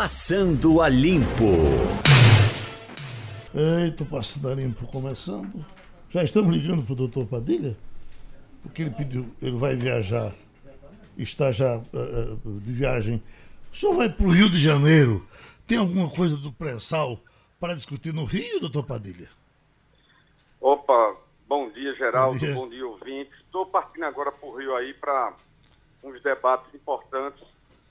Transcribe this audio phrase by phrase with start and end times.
[0.00, 1.42] Passando a Limpo.
[3.52, 5.66] Eita, Passando a Limpo começando.
[6.08, 7.76] Já estamos ligando para o doutor Padilha?
[8.62, 10.32] Porque ele pediu, ele vai viajar,
[11.16, 13.20] está já uh, de viagem.
[13.72, 15.26] O senhor vai para o Rio de Janeiro.
[15.66, 17.18] Tem alguma coisa do pré-sal
[17.58, 19.28] para discutir no Rio, doutor Padilha?
[20.60, 21.16] Opa,
[21.48, 22.38] bom dia, Geraldo.
[22.38, 23.36] Bom dia, bom dia ouvintes.
[23.40, 25.34] Estou partindo agora para o Rio aí para
[26.04, 27.42] uns debates importantes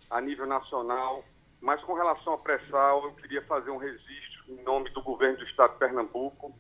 [0.09, 1.21] a nível nacional
[1.61, 5.45] mas com relação ao pré-sal, eu queria fazer um registro em nome do governo do
[5.45, 6.53] estado de Pernambuco.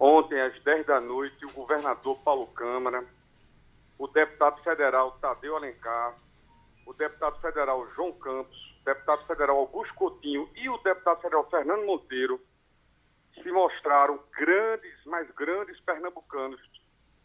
[0.00, 3.04] Ontem, às 10 da noite, o governador Paulo Câmara,
[3.98, 6.16] o deputado federal Tadeu Alencar,
[6.86, 11.84] o deputado federal João Campos, o deputado federal Augusto Coutinho e o deputado federal Fernando
[11.84, 12.40] Monteiro
[13.42, 16.60] se mostraram grandes, mais grandes pernambucanos,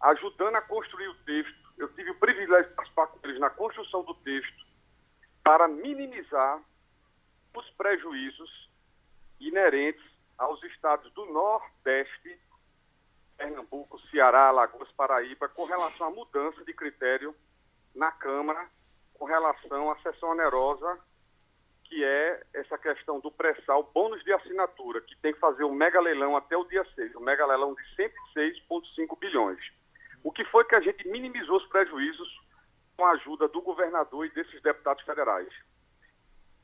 [0.02, 1.74] ajudando a construir o texto.
[1.78, 4.66] Eu tive o privilégio de participar com eles na construção do texto
[5.44, 6.62] para minimizar
[7.56, 8.70] os prejuízos
[9.40, 10.04] inerentes
[10.38, 12.40] aos estados do Nordeste,
[13.38, 17.36] Pernambuco, Ceará, Alagoas, Paraíba, com relação à mudança de critério
[17.96, 18.68] na Câmara,
[19.14, 21.00] com relação à sessão onerosa,
[21.84, 26.00] que é essa questão do pré-sal, bônus de assinatura, que tem que fazer um mega
[26.00, 29.60] leilão até o dia 6, um mega leilão de 106,5 bilhões.
[30.24, 32.42] O que foi que a gente minimizou os prejuízos
[32.98, 35.54] com a ajuda do governador e desses deputados federais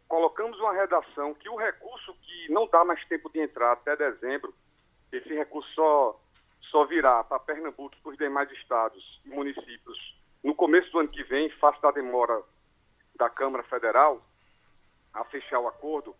[0.09, 4.53] colocamos uma redação que o recurso que não dá mais tempo de entrar até dezembro,
[5.11, 6.19] esse recurso só,
[6.71, 11.09] só virá para Pernambuco e para os demais estados e municípios no começo do ano
[11.09, 12.41] que vem, face da demora
[13.15, 14.21] da Câmara Federal
[15.13, 16.15] a fechar o acordo,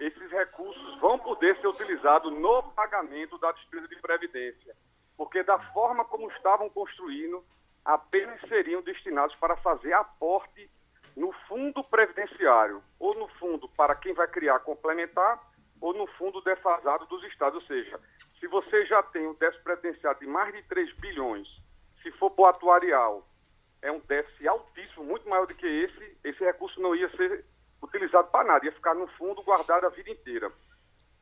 [0.00, 4.74] esses recursos vão poder ser utilizados no pagamento da despesa de previdência,
[5.16, 7.44] porque da forma como estavam construindo,
[7.84, 10.70] apenas seriam destinados para fazer aporte
[11.16, 15.40] no fundo previdenciário, ou no fundo para quem vai criar complementar,
[15.80, 17.60] ou no fundo defasado dos estados.
[17.60, 18.00] Ou seja,
[18.38, 21.48] se você já tem um déficit previdenciário de mais de 3 bilhões,
[22.02, 23.26] se for para o atuarial,
[23.80, 27.44] é um déficit altíssimo, muito maior do que esse, esse recurso não ia ser
[27.82, 30.52] utilizado para nada, ia ficar no fundo guardado a vida inteira.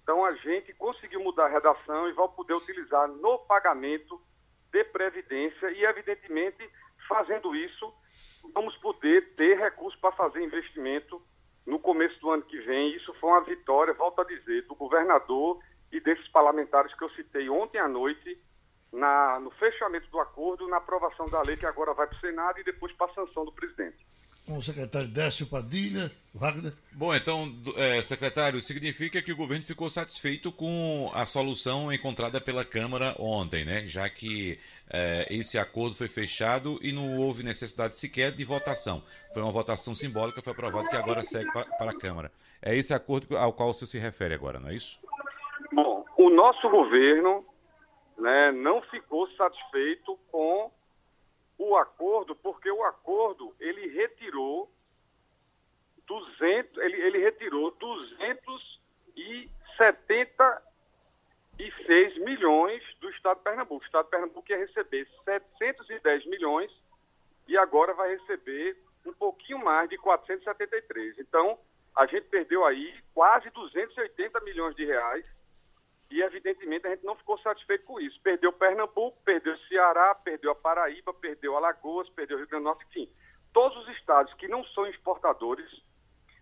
[0.02, 4.20] Então a gente conseguiu mudar a redação e vai poder utilizar no pagamento
[4.70, 6.68] de previdência e, evidentemente,
[7.08, 7.92] fazendo isso,
[8.54, 11.20] vamos poder ter recursos para fazer investimento
[11.66, 12.96] no começo do ano que vem.
[12.96, 15.58] Isso foi uma vitória, volto a dizer, do governador
[15.92, 18.38] e desses parlamentares que eu citei ontem à noite,
[18.92, 22.58] na, no fechamento do acordo, na aprovação da lei que agora vai para o Senado
[22.58, 24.04] e depois para a sanção do presidente
[24.50, 26.10] com o secretário Décio Padilha.
[26.34, 26.72] Wagner.
[26.92, 32.64] Bom, então, é, secretário, significa que o governo ficou satisfeito com a solução encontrada pela
[32.64, 33.86] Câmara ontem, né?
[33.86, 34.58] Já que
[34.92, 39.02] é, esse acordo foi fechado e não houve necessidade sequer de votação.
[39.32, 42.32] Foi uma votação simbólica, foi aprovado que agora segue para, para a Câmara.
[42.60, 45.00] É esse acordo ao qual o senhor se refere agora, não é isso?
[45.72, 47.44] Bom, o nosso governo
[48.18, 50.70] né, não ficou satisfeito com
[51.56, 54.70] o acordo, porque o acordo ele retirou
[56.06, 57.70] 200, ele, ele retirou
[61.60, 63.82] 276 milhões do Estado de Pernambuco.
[63.82, 66.72] O Estado de Pernambuco ia receber 710 milhões
[67.46, 71.18] e agora vai receber um pouquinho mais de 473.
[71.18, 71.58] Então,
[71.94, 75.24] a gente perdeu aí quase 280 milhões de reais
[76.10, 78.18] e, evidentemente, a gente não ficou satisfeito com isso.
[78.22, 83.12] Perdeu Pernambuco, perdeu Ceará, perdeu a Paraíba, perdeu Alagoas, perdeu Rio Grande do Norte, enfim.
[83.52, 85.70] Todos os estados que não são exportadores,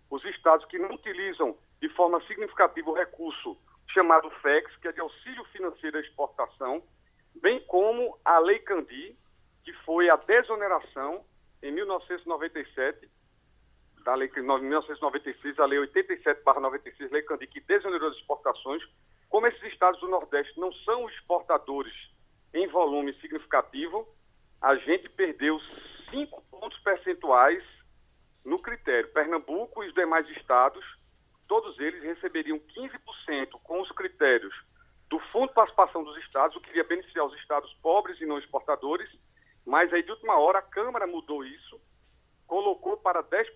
[0.09, 3.57] os estados que não utilizam de forma significativa o recurso
[3.93, 6.83] chamado FEX, que é de auxílio financeiro à exportação,
[7.41, 9.17] bem como a Lei Candi,
[9.63, 11.25] que foi a desoneração
[11.61, 13.09] em 1997,
[14.03, 18.81] da lei em 1996, a Lei 87/96, Lei Candi, que desonerou as exportações,
[19.29, 21.93] como esses estados do Nordeste não são exportadores
[22.53, 24.07] em volume significativo,
[24.61, 25.59] a gente perdeu
[26.09, 27.63] 5 pontos percentuais
[28.43, 29.09] no critério.
[29.09, 30.83] Pernambuco e os demais estados,
[31.49, 34.55] todos eles receberiam 15% com os critérios
[35.09, 38.39] do Fundo de Participação dos Estados, o que iria beneficiar os estados pobres e não
[38.39, 39.09] exportadores,
[39.65, 41.81] mas aí de última hora a Câmara mudou isso,
[42.47, 43.47] colocou para 10%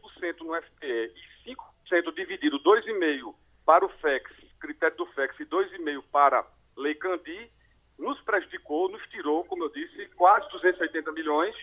[0.42, 1.13] no FPE
[1.45, 3.34] e 5% dividido 2,5%
[3.66, 6.48] para o FEX critério do FEX e 2,5 para
[6.78, 7.51] Lei Candi,
[8.00, 11.54] nos prejudicou, nos tirou, como eu disse, quase 280 milhões,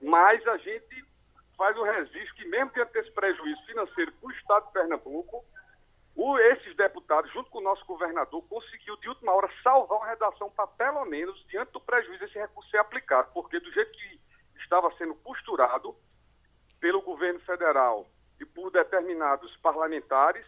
[0.00, 1.04] mas a gente
[1.56, 5.44] faz o registro que mesmo diante desse prejuízo financeiro para o Estado de Pernambuco,
[6.14, 10.50] o, esses deputados, junto com o nosso governador, conseguiu de última hora salvar uma redação
[10.50, 14.20] para, pelo menos, diante do prejuízo, esse recurso ser aplicado, porque do jeito que
[14.60, 15.96] estava sendo costurado
[16.78, 18.08] pelo governo federal
[18.40, 20.46] e por determinados parlamentares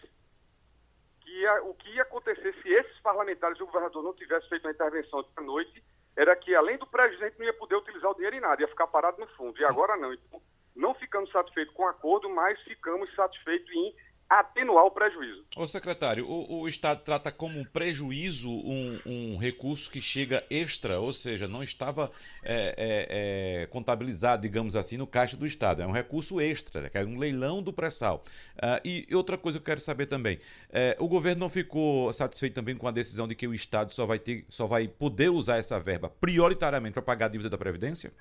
[1.21, 4.73] que o que ia acontecer se esses parlamentares e o governador não tivessem feito uma
[4.73, 5.83] intervenção à noite
[6.17, 8.61] era que, além do prejuízo, a gente não ia poder utilizar o dinheiro em nada,
[8.61, 9.59] ia ficar parado no fundo.
[9.59, 10.13] E agora não.
[10.13, 10.41] Então,
[10.77, 13.95] não ficamos satisfeitos com o acordo, mas ficamos satisfeitos em
[14.41, 15.45] atenuar o prejuízo.
[15.57, 20.99] Ô secretário, o, o Estado trata como um prejuízo um, um, recurso que chega extra,
[20.99, 22.11] ou seja, não estava
[22.43, 25.83] é, é, é, contabilizado, digamos assim, no caixa do Estado.
[25.83, 28.25] É um recurso extra, é um leilão do pré-sal.
[28.57, 30.39] Uh, e outra coisa que eu quero saber também,
[30.71, 34.05] é, o governo não ficou satisfeito também com a decisão de que o Estado só
[34.07, 38.13] vai, ter, só vai poder usar essa verba prioritariamente para pagar a dívida da Previdência?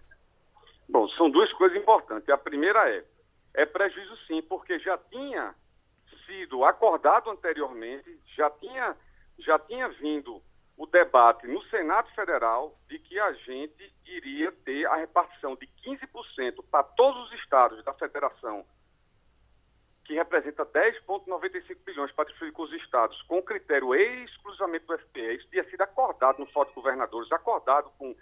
[0.88, 2.30] Bom, são duas coisas importantes.
[2.30, 3.04] A primeira é,
[3.56, 5.56] é prejuízo sim, porque já tinha
[6.26, 8.96] sido acordado anteriormente, já tinha,
[9.40, 10.42] já tinha vindo
[10.78, 16.64] o debate no Senado Federal de que a gente iria ter a repartição de 15%
[16.70, 18.66] para todos os estados da federação,
[20.06, 25.36] que representa 10,95 bilhões para distribuir com os estados, com critério exclusivamente do FPE.
[25.36, 28.16] Isso tinha sido acordado no Fórum de Governadores, acordado com,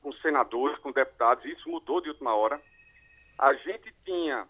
[0.00, 2.60] com senadores, com deputados, e isso mudou de última hora.
[3.38, 4.48] A gente tinha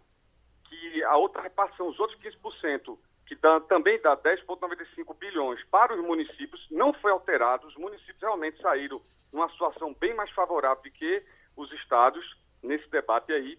[0.68, 6.00] que a outra repartição, os outros 15%, que dá, também dá 10,95 bilhões para os
[6.00, 7.66] municípios, não foi alterado.
[7.66, 9.02] Os municípios realmente saíram
[9.32, 11.22] numa situação bem mais favorável do que
[11.56, 12.24] os estados
[12.62, 13.58] nesse debate aí.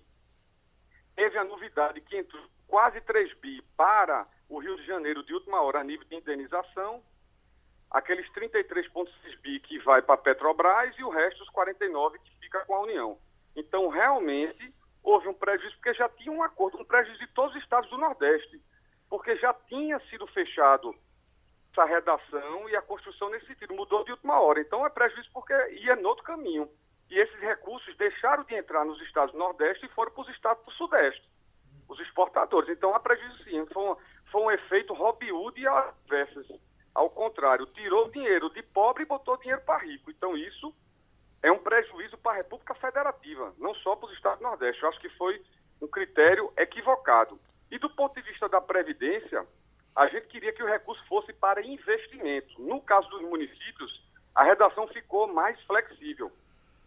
[1.16, 5.62] Teve a novidade que entrou quase 3 bi para o Rio de Janeiro de última
[5.62, 7.04] hora a nível de indenização,
[7.92, 12.64] aqueles 33,6 bi que vai para a Petrobras e o resto, os 49 que fica
[12.66, 13.18] com a União.
[13.56, 14.74] Então, realmente,
[15.08, 17.98] houve um prejuízo, porque já tinha um acordo, um prejuízo de todos os estados do
[17.98, 18.62] Nordeste,
[19.10, 20.94] porque já tinha sido fechado
[21.72, 24.60] essa redação e a construção nesse sentido, mudou de última hora.
[24.60, 26.70] Então é prejuízo porque ia no outro caminho.
[27.10, 30.66] E esses recursos deixaram de entrar nos estados do Nordeste e foram para os estados
[30.66, 31.24] do Sudeste,
[31.88, 32.70] os exportadores.
[32.70, 33.96] Então é prejuízo sim, foi um,
[34.30, 36.48] foi um efeito Robin Hood e avessas.
[36.94, 40.12] Ao contrário, tirou dinheiro de pobre e botou dinheiro para rico.
[40.12, 40.74] Então isso
[41.48, 44.84] é um prejuízo para a República Federativa, não só para os estados do Nordeste.
[44.84, 45.42] Eu acho que foi
[45.82, 47.40] um critério equivocado.
[47.72, 49.46] E do ponto de vista da Previdência,
[49.96, 52.62] a gente queria que o recurso fosse para investimento.
[52.62, 54.04] No caso dos municípios,
[54.36, 56.32] a redação ficou mais flexível.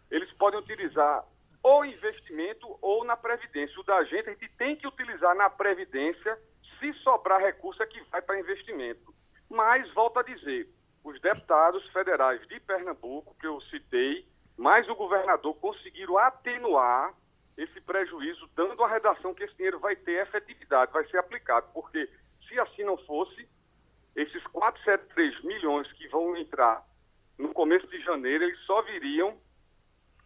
[0.09, 1.25] Eles podem utilizar
[1.63, 3.79] ou investimento ou na Previdência.
[3.79, 6.37] O da gente, a gente tem que utilizar na Previdência,
[6.79, 9.13] se sobrar recurso é que vai para investimento.
[9.49, 10.69] Mas, volto a dizer,
[11.03, 14.25] os deputados federais de Pernambuco, que eu citei,
[14.61, 17.15] mais o governador conseguiram atenuar
[17.57, 21.67] esse prejuízo, dando a redação que esse dinheiro vai ter efetividade, vai ser aplicado.
[21.73, 22.07] Porque
[22.47, 23.47] se assim não fosse,
[24.15, 26.85] esses 473 milhões que vão entrar
[27.39, 29.35] no começo de janeiro, eles só viriam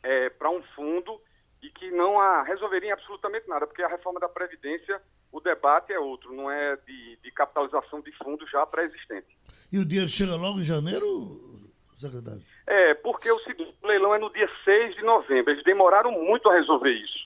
[0.04, 1.20] é, para um fundo
[1.62, 5.02] e que não a, resolveriam absolutamente nada, porque a reforma da Previdência,
[5.32, 9.38] o debate é outro, não é de, de capitalização de fundos já pré-existente.
[9.72, 12.44] E o dinheiro chega logo em janeiro, secretário?
[12.67, 16.12] É, porque é o seguinte, o leilão é no dia 6 de novembro, eles demoraram
[16.12, 17.25] muito a resolver isso.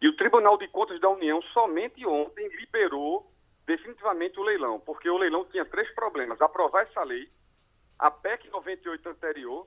[0.00, 3.30] E o Tribunal de Contas da União somente ontem liberou
[3.66, 7.28] definitivamente o leilão, porque o leilão tinha três problemas: aprovar essa lei,
[7.98, 9.66] a PEC 98 anterior,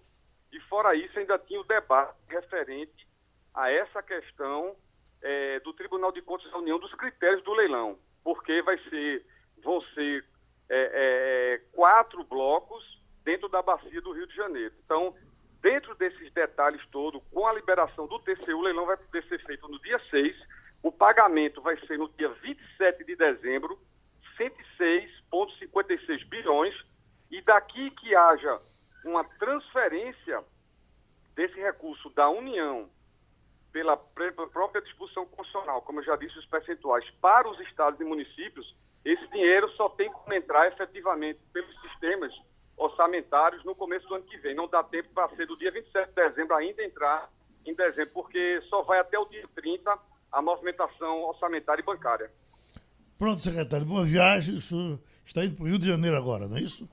[0.52, 3.08] e fora isso ainda tinha o debate referente
[3.54, 4.76] a essa questão
[5.22, 9.26] é, do Tribunal de Contas da União dos critérios do leilão, porque vai ser,
[9.62, 10.24] vão ser
[10.70, 12.99] é, é, quatro blocos
[13.30, 14.74] dentro da bacia do Rio de Janeiro.
[14.84, 15.16] Então,
[15.62, 19.68] dentro desses detalhes todos, com a liberação do TCU, o leilão vai poder ser feito
[19.68, 20.36] no dia 6,
[20.82, 23.80] o pagamento vai ser no dia 27 de dezembro,
[24.36, 26.74] 106,56 bilhões,
[27.30, 28.60] e daqui que haja
[29.06, 30.44] uma transferência
[31.36, 32.90] desse recurso da União
[33.72, 38.76] pela própria disposição constitucional, como eu já disse, os percentuais para os estados e municípios,
[39.06, 42.34] esse dinheiro só tem como entrar efetivamente pelos sistemas
[42.80, 44.56] orçamentários no começo do ano que vem.
[44.56, 47.30] Não dá tempo para ser do dia 27 de dezembro ainda entrar
[47.66, 50.00] em dezembro, porque só vai até o dia 30
[50.32, 52.32] a movimentação orçamentária e bancária.
[53.18, 53.86] Pronto, secretário.
[53.86, 54.56] Boa viagem.
[54.58, 56.88] Isso está indo para o Rio de Janeiro agora, não é isso?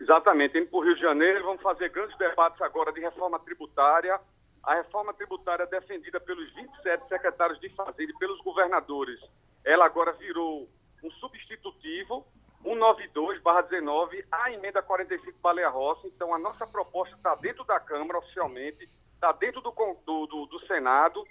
[0.00, 1.44] Exatamente, indo para o Rio de Janeiro.
[1.44, 4.20] Vamos fazer grandes debates agora de reforma tributária.
[4.64, 9.20] A reforma tributária defendida pelos 27 secretários de Fazenda e pelos governadores,
[9.64, 10.68] ela agora virou
[11.02, 12.26] um substitutivo
[12.64, 16.06] 192-19, a emenda 45 Baleia Rossi.
[16.08, 19.70] Então, a nossa proposta está dentro da Câmara oficialmente, está dentro do,
[20.04, 21.26] do, do, do, Senado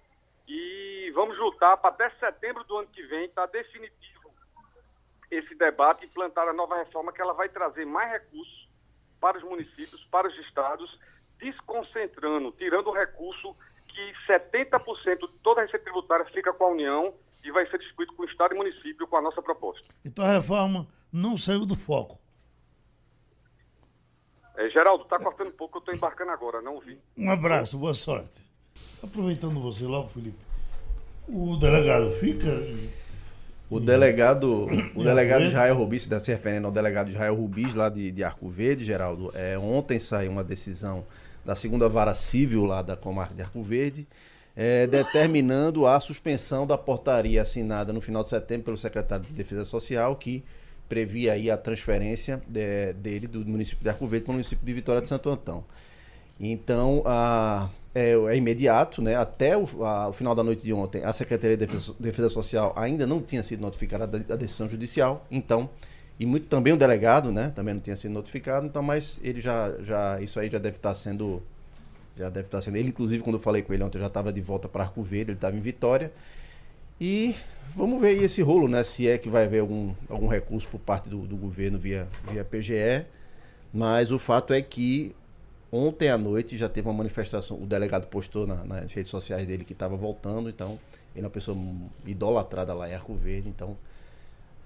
[0.48, 4.10] e vamos lutar para até setembro do ano que vem estar tá definitivo
[5.32, 8.68] esse debate implantar a nova reforma que ela vai trazer mais recursos
[9.20, 11.00] para os municípios, para os estados,
[11.38, 13.56] desconcentrando, tirando o recurso
[13.88, 18.14] que 70% de toda a receita tributária fica com a União e vai ser discutido
[18.16, 19.88] com o Estado e município com a nossa proposta.
[20.04, 22.20] Então a reforma não saiu do foco.
[24.56, 27.00] É, Geraldo, está cortando um pouco, eu estou embarcando agora, não ouvi.
[27.18, 28.44] Um abraço, boa sorte.
[29.02, 30.38] Aproveitando você logo, Felipe,
[31.28, 32.48] o delegado fica.
[33.70, 38.12] O delegado, o delegado Israel Rubis, se se referindo ao delegado Israel Rubis, lá de,
[38.12, 41.06] de Arco Verde, Geraldo, é, ontem saiu uma decisão
[41.46, 44.08] da segunda vara civil lá da comarca de Arco Verde,
[44.62, 49.64] é, determinando a suspensão da portaria assinada no final de setembro pelo secretário de Defesa
[49.64, 50.44] Social, que
[50.90, 54.74] previa aí a transferência de, dele do município de Arco Verde para o município de
[54.74, 55.64] Vitória de Santo Antão.
[56.38, 59.16] Então, a, é, é, imediato, né?
[59.16, 62.74] Até o, a, o, final da noite de ontem, a Secretaria de Defesa, Defesa Social
[62.76, 65.70] ainda não tinha sido notificada da, da, decisão judicial, então,
[66.20, 67.54] e muito também o delegado, né?
[67.56, 70.94] Também não tinha sido notificado, então, mas ele já, já isso aí já deve estar
[70.96, 71.42] sendo,
[72.20, 72.76] já deve estar sendo.
[72.76, 75.32] Ele, inclusive, quando eu falei com ele ontem, já estava de volta para Arco Verde,
[75.32, 76.12] ele estava em Vitória.
[77.00, 77.34] E
[77.74, 78.84] vamos ver aí esse rolo, né?
[78.84, 82.44] Se é que vai haver algum, algum recurso por parte do, do governo via, via
[82.44, 83.06] PGE.
[83.74, 85.16] Mas o fato é que
[85.72, 87.62] ontem à noite já teve uma manifestação.
[87.62, 90.78] O delegado postou na, nas redes sociais dele que estava voltando, então
[91.16, 91.58] ele é uma pessoa
[92.06, 93.78] idolatrada lá em Arco Verde, então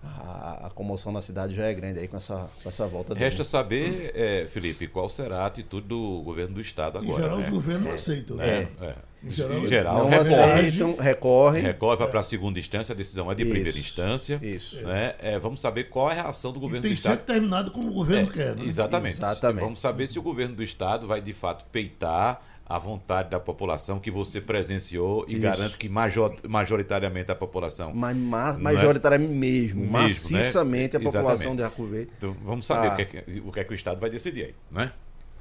[0.03, 3.13] a, a, comoção na cidade já é grande aí com essa, com essa volta.
[3.13, 3.49] Resta dele.
[3.49, 7.13] saber, é, Felipe, qual será a atitude do governo do estado agora.
[7.13, 7.45] Em geral, né?
[7.45, 8.35] os governos não aceitam.
[8.37, 8.67] Né?
[8.81, 8.95] É, é.
[9.23, 11.61] Em geral, em geral não recorre, aceitam, recorre.
[11.61, 14.39] Recorre, vai para a segunda instância, a decisão é de isso, primeira instância.
[14.43, 14.81] Isso.
[14.81, 15.15] Né?
[15.19, 17.17] É, vamos saber qual é a reação do governo do Estado.
[17.17, 18.55] Tem que ser terminado como o governo é, quer.
[18.57, 18.65] Né?
[18.65, 19.15] Exatamente.
[19.15, 19.63] exatamente.
[19.63, 22.41] Vamos saber se o governo do Estado vai, de fato, peitar
[22.73, 25.41] a vontade da população que você presenciou e Isso.
[25.41, 27.93] garante que major, majoritariamente a população.
[27.93, 29.35] Mas ma, majoritariamente é?
[29.35, 30.99] mesmo, mesmo, maciçamente né?
[30.99, 31.57] a população Exatamente.
[31.57, 32.11] de Arco Verde.
[32.17, 32.93] Então, vamos saber ah.
[32.93, 34.91] o, que é que, o que é que o Estado vai decidir aí, né?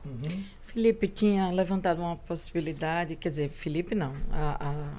[0.05, 0.45] Uhum.
[0.67, 4.91] Felipe tinha levantado uma possibilidade, quer dizer, Felipe não, a, a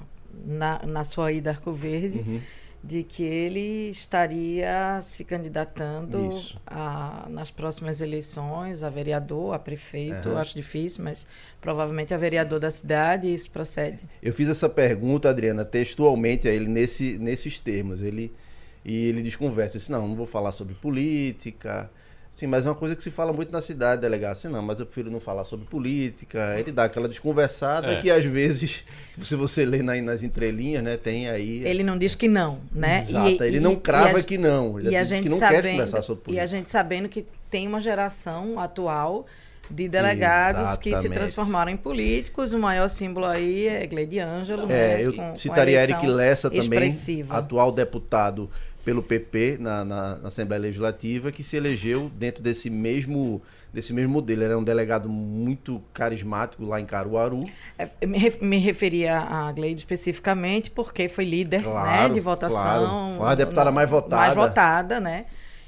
[0.44, 2.40] na, na sua ida a Arco Verde, uhum
[2.86, 6.28] de que ele estaria se candidatando
[6.66, 10.28] a, nas próximas eleições a vereador, a prefeito.
[10.28, 10.36] Uhum.
[10.36, 11.26] Acho difícil, mas
[11.62, 14.00] provavelmente a vereador da cidade, isso procede.
[14.22, 18.02] Eu fiz essa pergunta, Adriana, textualmente a ele nesse, nesses termos.
[18.02, 18.30] Ele,
[18.84, 19.78] e ele desconversa.
[19.78, 21.90] Disse, não, não vou falar sobre política
[22.34, 24.32] Sim, mas é uma coisa que se fala muito na cidade, delegado.
[24.32, 26.56] Assim, não, mas eu prefiro não falar sobre política.
[26.58, 28.00] Ele dá aquela desconversada é.
[28.00, 28.82] que às vezes,
[29.22, 31.62] se você lê nas entrelinhas, né, tem aí.
[31.64, 33.04] Ele não diz que não, né?
[33.08, 34.80] Exato, e, ele e, não crava a, que não.
[34.80, 36.42] Ele e a gente que não sabendo, quer conversar sobre política.
[36.42, 39.26] E a gente sabendo que tem uma geração atual
[39.70, 40.82] de delegados Exatamente.
[40.82, 42.52] que se transformaram em políticos.
[42.52, 44.64] O maior símbolo aí é Gleide Ângelo.
[44.64, 47.36] É, né, eu com, citaria com Eric Lessa também, expressiva.
[47.36, 48.50] atual deputado
[48.84, 53.40] pelo PP na, na, na, Assembleia Legislativa, que se elegeu dentro desse mesmo,
[53.72, 54.42] desse mesmo modelo.
[54.42, 57.40] Era um delegado muito carismático lá em Caruaru.
[57.78, 62.60] É, me, me referia a Gleide especificamente porque foi líder claro, né, de votação.
[62.60, 63.16] Claro.
[63.16, 64.16] Foi a deputada mais votada.
[64.16, 65.24] Mais votada, né?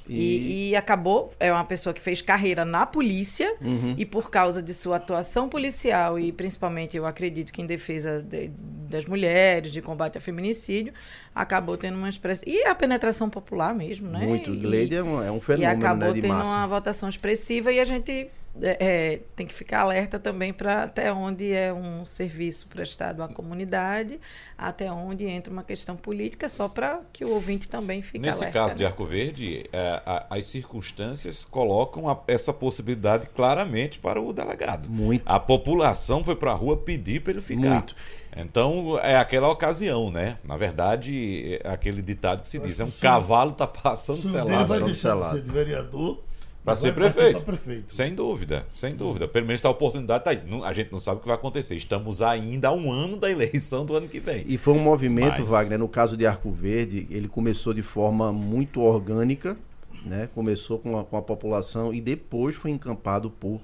[0.09, 0.71] E...
[0.71, 3.95] E, acabou, é uma pessoa que fez carreira na polícia uhum.
[3.97, 8.51] e por causa de sua atuação policial e principalmente, eu acredito que em defesa de,
[8.89, 10.93] das mulheres, de combate ao feminicídio,
[11.35, 12.45] acabou tendo uma expressão.
[12.47, 14.27] E a penetração popular mesmo, né?
[14.27, 14.55] Muito.
[14.57, 15.73] Gleide é um, é um fenômeno.
[15.73, 16.51] E acabou né, tendo massa.
[16.51, 18.29] uma votação expressiva e a gente
[18.63, 23.29] é, é, tem que ficar alerta também para até onde é um serviço prestado à
[23.29, 24.19] comunidade,
[24.57, 28.59] até onde entra uma questão política, só para que o ouvinte também fique Nesse alerta.
[28.59, 28.79] Nesse caso né?
[28.79, 34.89] de Arco Verde, é, a, as circunstâncias colocam a, essa possibilidade claramente para o delegado.
[34.89, 35.23] Muito.
[35.27, 37.71] A população foi para a rua pedir para ele ficar.
[37.71, 37.97] Muito.
[38.37, 40.39] Então é aquela ocasião, né?
[40.45, 44.67] Na verdade, é aquele ditado que se diz: é um cavalo está passando selado.
[44.67, 46.26] Vai deixar de ser de vereador
[46.67, 47.45] para ser prefeito.
[47.45, 47.95] prefeito.
[47.95, 49.29] Sem dúvida, sem dúvida.
[49.29, 50.43] Pelo menos a oportunidade está aí.
[50.65, 51.77] A gente não sabe o que vai acontecer.
[51.77, 54.45] Estamos ainda a um ano da eleição do ano que vem.
[54.49, 55.49] E foi um movimento, Mas...
[55.49, 59.57] Wagner, no caso de Arco Verde, ele começou de forma muito orgânica,
[60.05, 60.29] né?
[60.35, 63.61] Começou com a, com a população e depois foi encampado por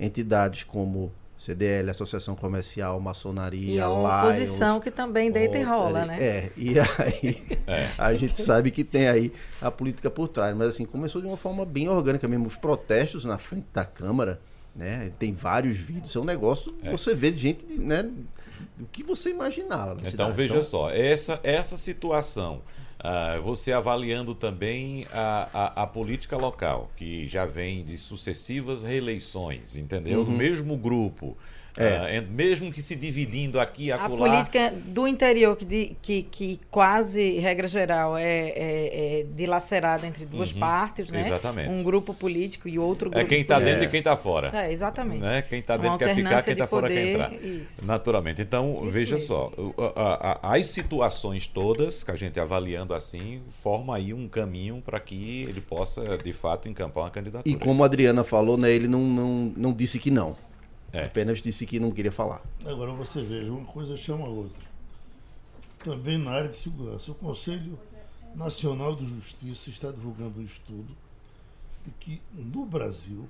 [0.00, 6.04] entidades como CDL, Associação Comercial, Maçonaria, e a oposição Lions, que também deita e rola,
[6.04, 6.20] né?
[6.20, 7.90] É, e aí é.
[7.96, 11.36] a gente sabe que tem aí a política por trás, mas assim, começou de uma
[11.36, 14.40] forma bem orgânica mesmo, os protestos na frente da Câmara,
[14.74, 15.12] né?
[15.16, 16.90] Tem vários vídeos, é um negócio, é.
[16.90, 18.10] você vê de gente, né,
[18.76, 19.92] do que você imaginava.
[20.00, 20.32] Então cidade.
[20.32, 22.62] veja então, só, essa, essa situação
[22.98, 29.76] Uh, você avaliando também a, a, a, política local, que já vem de sucessivas reeleições,
[29.76, 30.20] entendeu?
[30.20, 30.30] Uhum.
[30.32, 31.36] mesmo grupo.
[31.78, 32.20] É.
[32.20, 37.38] Uh, mesmo que se dividindo aqui a A política do interior, que, que, que quase,
[37.38, 41.20] regra geral, é, é, é dilacerada entre duas uhum, partes, né?
[41.20, 41.70] Exatamente.
[41.70, 44.50] Um grupo político e outro grupo É quem está dentro e quem está fora.
[44.52, 45.20] É, exatamente.
[45.20, 45.42] Né?
[45.42, 47.32] Quem está dentro quer ficar, quem está fora quer entrar.
[47.34, 47.86] Isso.
[47.86, 48.42] Naturalmente.
[48.42, 49.28] Então, Isso veja mesmo.
[49.28, 49.52] só,
[50.42, 55.60] as situações todas que a gente avaliando assim, forma aí um caminho para que ele
[55.60, 57.54] possa, de fato, encampar uma candidatura.
[57.54, 60.36] E como a Adriana falou, né, ele não, não, não disse que não.
[60.92, 61.04] É.
[61.04, 62.42] Apenas disse que não queria falar.
[62.64, 64.64] Agora você veja, uma coisa chama a outra.
[65.84, 67.10] Também na área de segurança.
[67.12, 67.78] O Conselho
[68.34, 70.96] Nacional de Justiça está divulgando um estudo
[71.84, 73.28] de que no Brasil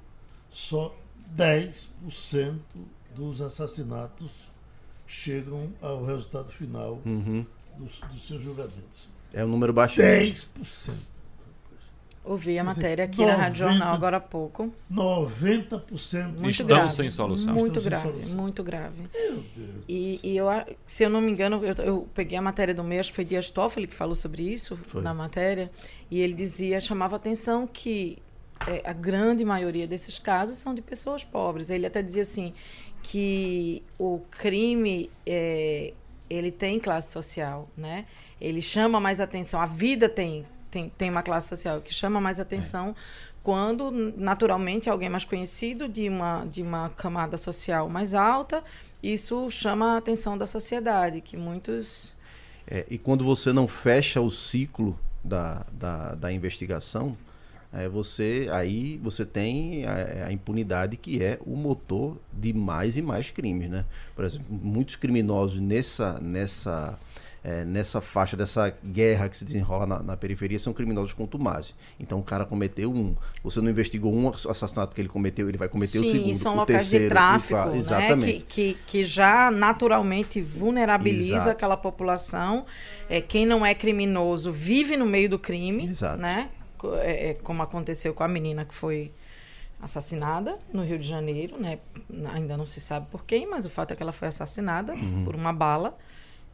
[0.51, 0.95] só
[1.37, 2.59] 10%
[3.15, 4.31] dos assassinatos
[5.07, 7.45] chegam ao resultado final uhum.
[7.77, 9.09] dos, dos seus julgamentos.
[9.33, 10.01] É um número baixo.
[10.01, 10.95] 10%.
[12.29, 14.71] Ouvi a matéria aqui 90, na Rádio Jornal agora há pouco.
[14.93, 17.55] 90% muito estão grave, sem solução.
[17.55, 18.37] Muito estão grave, solução.
[18.37, 19.09] muito grave.
[19.15, 19.85] Meu Deus.
[19.89, 20.47] E, e, eu,
[20.87, 23.49] se eu não me engano, eu, eu, peguei a matéria do mês, que foi Dias
[23.49, 25.01] Toffoli que falou sobre isso foi.
[25.01, 25.71] na matéria,
[26.11, 28.19] e ele dizia, chamava atenção que
[28.67, 31.71] é, a grande maioria desses casos são de pessoas pobres.
[31.71, 32.53] Ele até dizia assim
[33.03, 35.95] que o crime é,
[36.29, 38.05] ele tem classe social, né?
[38.39, 39.63] Ele chama mais atenção.
[39.63, 42.95] A vida tem tem, tem uma classe social que chama mais atenção é.
[43.43, 48.63] quando, naturalmente, alguém mais conhecido de uma, de uma camada social mais alta,
[49.03, 52.17] isso chama a atenção da sociedade, que muitos...
[52.67, 57.17] É, e quando você não fecha o ciclo da, da, da investigação,
[57.73, 63.03] é, você aí você tem a, a, impunidade que é o motor de mais e
[63.03, 63.85] mais crimes, né?
[64.17, 66.99] Por exemplo, muitos criminosos nessa nessa
[67.49, 71.75] é, nessa faixa dessa guerra que se desenrola na, na, periferia são criminosos contumazes.
[71.99, 75.67] Então o cara cometeu um, você não investigou um assassinato que ele cometeu, ele vai
[75.67, 77.79] cometer Sim, o segundo, são o locais terceiro, de tráfico, o, né?
[77.79, 78.45] exatamente.
[78.45, 81.51] Que, que, que, já naturalmente vulnerabiliza Exato.
[81.51, 82.67] aquela população.
[83.09, 86.21] É, quem não é criminoso vive no meio do crime, Exato.
[86.21, 86.51] né?
[87.01, 89.11] É, é, como aconteceu com a menina que foi
[89.81, 91.79] assassinada no Rio de Janeiro, né?
[92.35, 95.25] Ainda não se sabe por quem, mas o fato é que ela foi assassinada uhum.
[95.25, 95.97] por uma bala.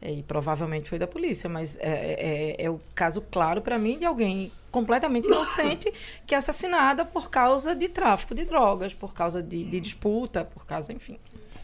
[0.01, 3.77] É, e provavelmente foi da polícia, mas é, é, é, é o caso claro para
[3.79, 5.91] mim de alguém completamente inocente
[6.27, 10.65] que é assassinada por causa de tráfico de drogas, por causa de, de disputa, por
[10.65, 11.17] causa, enfim.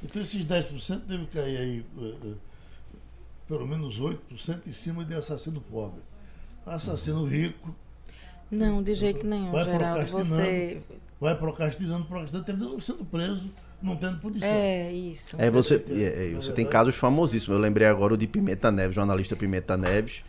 [0.04, 2.38] Então esses 10% devem cair aí, uh, uh,
[3.48, 6.02] pelo menos 8% em cima de assassino pobre.
[6.66, 7.76] Assassino rico.
[8.50, 10.08] Não, de jeito nenhum, vai Geraldo.
[10.08, 10.82] Você.
[11.20, 14.50] Vai procrastinando, procrastinando, terminando sendo preso não tendo punição.
[14.50, 15.36] É, isso.
[15.40, 17.56] É, você, é, é, você tem casos famosíssimos.
[17.56, 20.24] Eu lembrei agora o de Pimenta Neves, jornalista Pimenta Neves,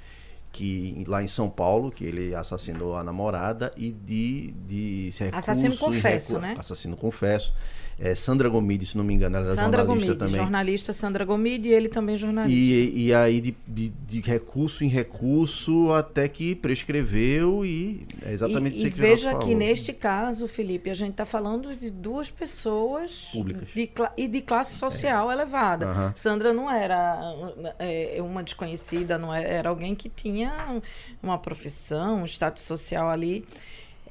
[0.50, 5.76] que lá em São Paulo, que ele assassinou a namorada e de, de recurso, assassino
[5.76, 6.54] confesso, né?
[6.58, 7.52] Assassino confesso
[7.98, 10.40] é, Sandra Gomide, se não me engano, ela era Sandra jornalista Gomide, também.
[10.40, 12.58] jornalista Sandra Gomide e ele também jornalista.
[12.58, 18.76] E, e aí de, de, de, recurso em recurso até que prescreveu e é exatamente
[18.78, 23.68] isso que veja que neste caso, Felipe, a gente está falando de duas pessoas públicas
[23.74, 25.34] de, e de classe social é.
[25.34, 25.86] elevada.
[25.86, 26.12] Uhum.
[26.14, 27.34] Sandra não era
[27.78, 30.80] é, uma desconhecida, não era, era alguém que tinha
[31.22, 33.44] uma profissão, um status social ali.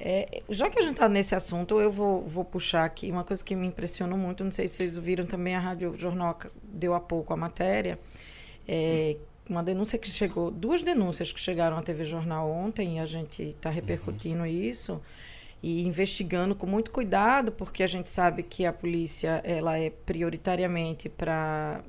[0.04, 3.44] É, já que a gente está nesse assunto, eu vou, vou puxar aqui uma coisa
[3.44, 4.42] que me impressionou muito.
[4.42, 7.96] Não sei se vocês ouviram também, a Rádio Jornal deu há pouco a matéria.
[8.66, 9.16] É,
[9.48, 13.44] uma denúncia que chegou, duas denúncias que chegaram à TV Jornal ontem, e a gente
[13.44, 14.46] está repercutindo uhum.
[14.46, 15.00] isso
[15.62, 21.08] e investigando com muito cuidado, porque a gente sabe que a polícia ela é prioritariamente
[21.08, 21.80] para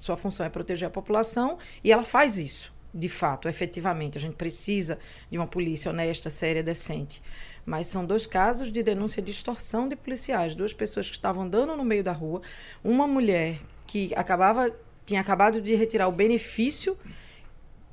[0.00, 4.18] sua função é proteger a população e ela faz isso de fato, efetivamente.
[4.18, 4.98] A gente precisa
[5.30, 7.22] de uma polícia honesta, séria, decente.
[7.64, 10.54] Mas são dois casos de denúncia de extorsão de policiais.
[10.54, 12.42] Duas pessoas que estavam andando no meio da rua.
[12.82, 14.74] Uma mulher que acabava,
[15.06, 16.96] tinha acabado de retirar o benefício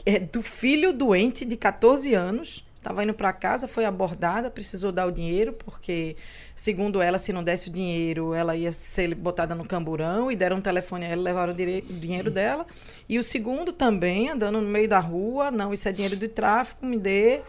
[0.05, 5.05] é, do filho doente de 14 anos Estava indo para casa, foi abordada, precisou dar
[5.05, 6.15] o dinheiro, porque,
[6.55, 10.57] segundo ela, se não desse o dinheiro, ela ia ser botada no camburão e deram
[10.57, 12.65] um telefone a ela, levaram o, o dinheiro dela.
[13.07, 16.85] E o segundo também, andando no meio da rua, não, isso é dinheiro de tráfico,
[16.85, 17.41] me dê.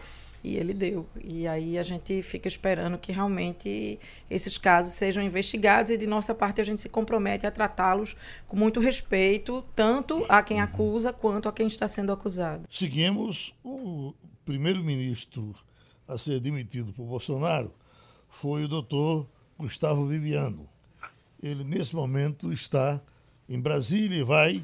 [0.43, 1.07] E ele deu.
[1.23, 6.33] E aí a gente fica esperando que realmente esses casos sejam investigados e de nossa
[6.33, 8.17] parte a gente se compromete a tratá-los
[8.47, 12.63] com muito respeito, tanto a quem acusa quanto a quem está sendo acusado.
[12.69, 14.13] Seguimos o
[14.51, 15.55] primeiro-ministro
[16.05, 17.73] a ser demitido por Bolsonaro
[18.27, 19.25] foi o doutor
[19.57, 20.67] Gustavo Viviano.
[21.41, 23.01] Ele, nesse momento, está
[23.47, 24.61] em Brasília e vai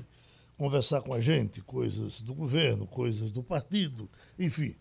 [0.58, 4.76] conversar com a gente, coisas do governo, coisas do partido, enfim.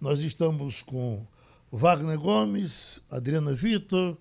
[0.00, 1.26] Nós estamos com
[1.70, 4.16] Wagner Gomes, Adriana Vitor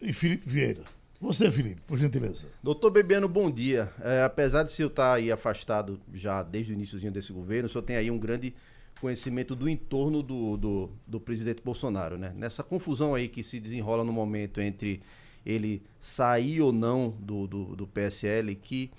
[0.00, 0.82] e Felipe Vieira.
[1.20, 2.44] Você, Felipe, por gentileza.
[2.60, 3.92] Doutor Bebiano, bom dia.
[4.00, 7.68] É, apesar de o senhor estar aí afastado já desde o iníciozinho desse governo, o
[7.68, 8.52] senhor tem aí um grande
[9.00, 12.32] conhecimento do entorno do, do, do, presidente Bolsonaro, né?
[12.36, 15.00] Nessa confusão aí que se desenrola no momento entre
[15.44, 18.90] ele sair ou não do, do, do PSL, que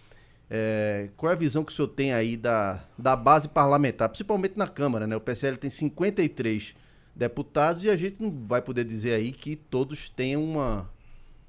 [0.49, 4.57] é, qual é a visão que o senhor tem aí da, da base parlamentar, principalmente
[4.57, 5.15] na Câmara, né?
[5.15, 6.75] O PSL tem 53
[7.15, 10.89] deputados e a gente não vai poder dizer aí que todos tenham uma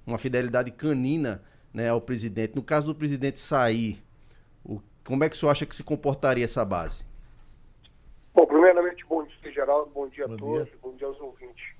[0.06, 2.54] uma fidelidade canina né, ao presidente.
[2.54, 4.02] No caso do presidente sair,
[4.64, 7.04] o, como é que o senhor acha que se comportaria essa base?
[8.34, 10.78] Bom, primeiramente, bom dia, Geraldo, bom dia bom a todos, dia.
[10.80, 11.74] bom dia aos ouvintes.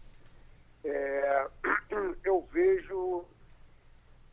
[0.84, 1.48] É,
[2.24, 3.24] eu vejo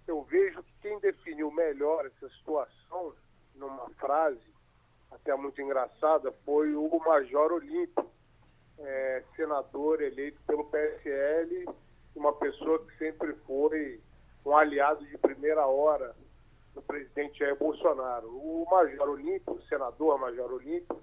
[0.08, 3.14] eu vejo que quem definiu melhor essa situação
[3.56, 4.42] numa frase
[5.12, 8.10] até muito engraçada foi o Major Olímpio,
[8.80, 11.68] é, senador eleito pelo PSL
[12.16, 14.00] uma pessoa que sempre foi
[14.46, 16.16] um aliado de primeira hora
[16.74, 18.28] do presidente Jair Bolsonaro.
[18.28, 21.02] O Major Olímpio, o senador Major Olímpio,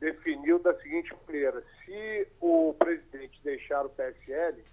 [0.00, 4.64] definiu da seguinte maneira: se o presidente deixar o PSL,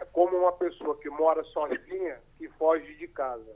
[0.00, 3.54] é como uma pessoa que mora sozinha que foge de casa.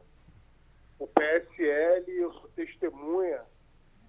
[0.99, 3.43] O PSL, eu sou testemunha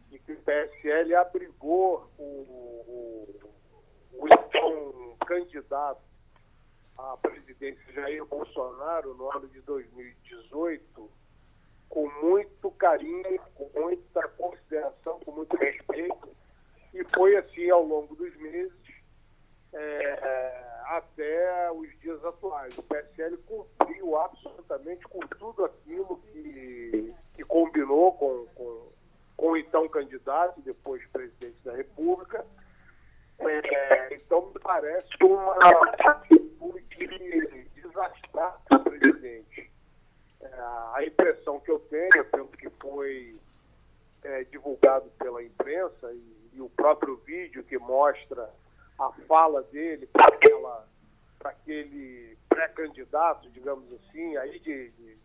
[0.10, 3.51] de que o PSL abrigou o, o,
[4.13, 6.01] o então candidato
[6.97, 11.10] a presidência Jair Bolsonaro no ano de 2018
[11.89, 16.30] com muito carinho, com muita consideração, com muito respeito,
[16.95, 18.71] e foi assim ao longo dos meses
[19.73, 22.75] é, até os dias atuais.
[22.77, 28.89] O PSL cumpriu absolutamente com tudo aquilo que, que combinou com, com,
[29.36, 32.45] com o então candidato, depois presidente da República.
[33.39, 35.53] É, então, me parece uma
[35.99, 39.69] atitude desastrosa do presidente.
[40.41, 40.47] É,
[40.93, 43.36] a impressão que eu tenho, pelo que foi
[44.23, 48.51] é, divulgado pela imprensa e, e, o próprio vídeo que mostra
[48.97, 55.17] a fala dele para aquele pré-candidato, digamos assim, aí de, de,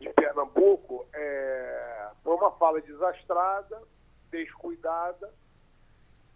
[0.00, 3.82] de Pernambuco, é, foi uma fala desastrada,
[4.30, 5.32] descuidada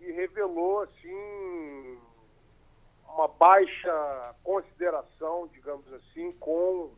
[0.00, 1.98] e revelou assim
[3.14, 6.94] uma baixa consideração, digamos assim, com,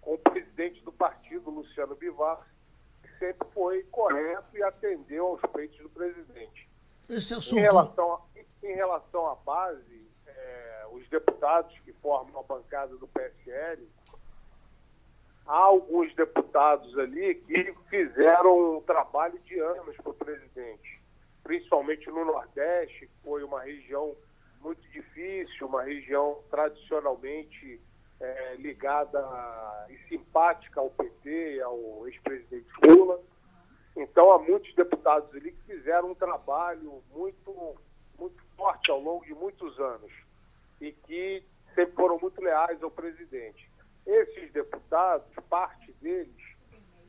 [0.00, 2.46] com o presidente do partido, Luciano Bivar,
[3.20, 6.68] sempre foi correto e atendeu aos peitos do presidente.
[7.08, 7.58] Esse assunto...
[7.58, 8.20] em, relação a,
[8.66, 13.86] em relação à base, é, os deputados que formam a bancada do PSL,
[15.46, 21.02] há alguns deputados ali que fizeram um trabalho de anos para o presidente,
[21.42, 24.16] principalmente no Nordeste, que foi uma região
[24.62, 27.80] muito difícil, uma região tradicionalmente
[28.20, 29.20] é, ligada
[29.88, 33.20] e simpática ao PT ao ex-presidente Lula.
[33.96, 37.76] Então, há muitos deputados ali que fizeram um trabalho muito,
[38.18, 40.12] muito forte ao longo de muitos anos
[40.80, 41.42] e que
[41.74, 43.70] sempre foram muito leais ao presidente.
[44.06, 46.34] Esses deputados, parte deles,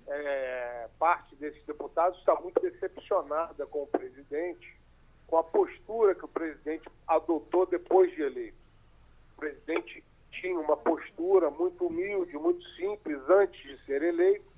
[0.07, 4.81] é, parte desses deputados está muito decepcionada com o presidente
[5.31, 8.57] com a postura que o presidente adotou depois de eleito.
[9.33, 14.51] O presidente tinha uma postura muito humilde, muito simples antes de ser eleito,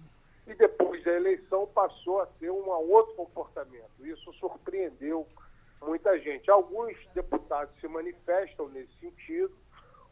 [0.46, 3.92] e depois da eleição passou a ter um outro comportamento.
[4.02, 5.28] Isso surpreendeu
[5.82, 6.50] muita gente.
[6.50, 9.54] Alguns deputados se manifestam nesse sentido,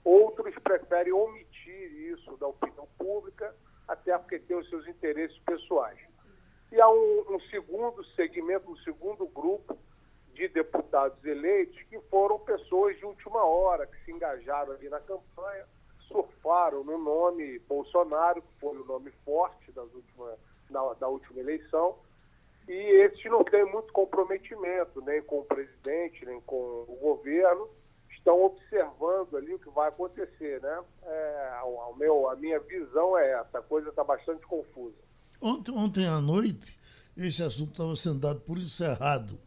[0.03, 3.55] outros preferem omitir isso da opinião pública,
[3.87, 5.99] até porque tem os seus interesses pessoais.
[6.71, 9.77] E há um, um segundo segmento, um segundo grupo,
[10.33, 15.65] de deputados eleitos que foram pessoas de última hora, que se engajaram ali na campanha,
[16.07, 20.37] surfaram no nome Bolsonaro, que foi o nome forte das última,
[20.69, 21.95] na, da última eleição,
[22.67, 27.69] e esses não têm muito comprometimento, nem com o presidente, nem com o governo,
[28.11, 30.83] estão observando ali o que vai acontecer, né?
[31.03, 31.51] É,
[31.97, 34.95] meu, a minha visão é essa, a coisa está bastante confusa.
[35.41, 36.77] Ontem, ontem à noite,
[37.17, 39.37] esse assunto estava sendo dado por encerrado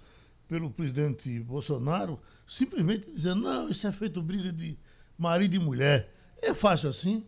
[0.49, 4.79] pelo presidente Bolsonaro, simplesmente dizendo, não, isso é feito briga de
[5.19, 6.09] marido e mulher.
[6.43, 7.27] É fácil assim?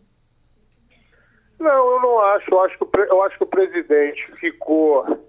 [1.59, 2.51] Não, eu não acho.
[2.51, 5.25] Eu acho que, eu acho que o presidente ficou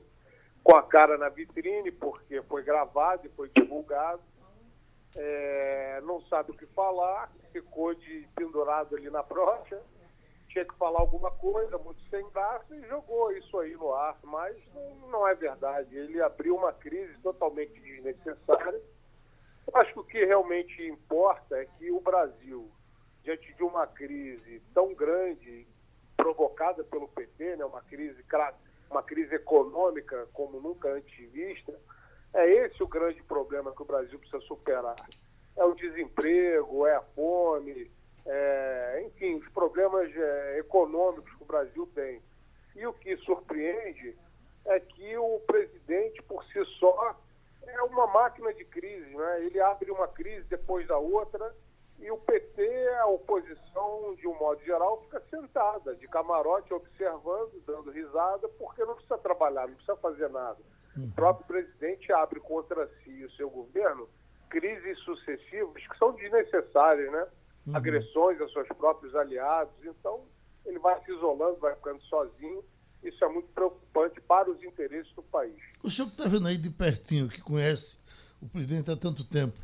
[0.63, 4.21] com a cara na vitrine, porque foi gravado e foi divulgado.
[5.17, 9.81] É, não sabe o que falar, ficou de pendurado ali na brocha
[10.49, 14.19] tinha que falar alguma coisa, muito sem graça, e jogou isso aí no ar.
[14.25, 14.57] Mas
[15.11, 15.97] não, é verdade.
[15.97, 18.81] Ele abriu uma crise totalmente desnecessária.
[19.67, 22.71] Eu acho que o que realmente importa é que o Brasil,
[23.23, 25.67] diante de uma crise tão grande,
[26.17, 28.25] provocada pelo PT, né, uma, crise,
[28.91, 31.73] uma crise econômica como nunca antes vista.
[32.35, 34.97] É esse o grande problema que o Brasil precisa superar.
[35.57, 37.91] É o desemprego, é a fome,
[38.27, 42.23] é, enfim, os problemas é, econômicos que o Brasil tem.
[42.77, 44.17] E o que surpreende
[44.67, 47.17] é que o presidente, por si só,
[47.63, 49.17] é uma máquina de crise.
[49.17, 49.45] Né?
[49.45, 51.55] Ele abre uma crise depois da outra
[51.99, 57.91] e o PT, a oposição, de um modo geral, fica sentada, de camarote, observando, dando
[57.91, 60.59] risada, porque não precisa trabalhar, não precisa fazer nada.
[60.97, 61.07] Uhum.
[61.07, 64.09] O próprio presidente abre contra si e o seu governo
[64.49, 67.27] crises sucessivas que são desnecessárias, né?
[67.69, 67.77] Uhum.
[67.77, 69.75] Agressões a seus próprios aliados.
[69.85, 70.23] Então,
[70.65, 72.65] ele vai se isolando, vai ficando sozinho.
[73.03, 75.55] Isso é muito preocupante para os interesses do país.
[75.83, 77.99] O senhor que está vendo aí de pertinho, que conhece
[78.41, 79.57] o presidente há tanto tempo,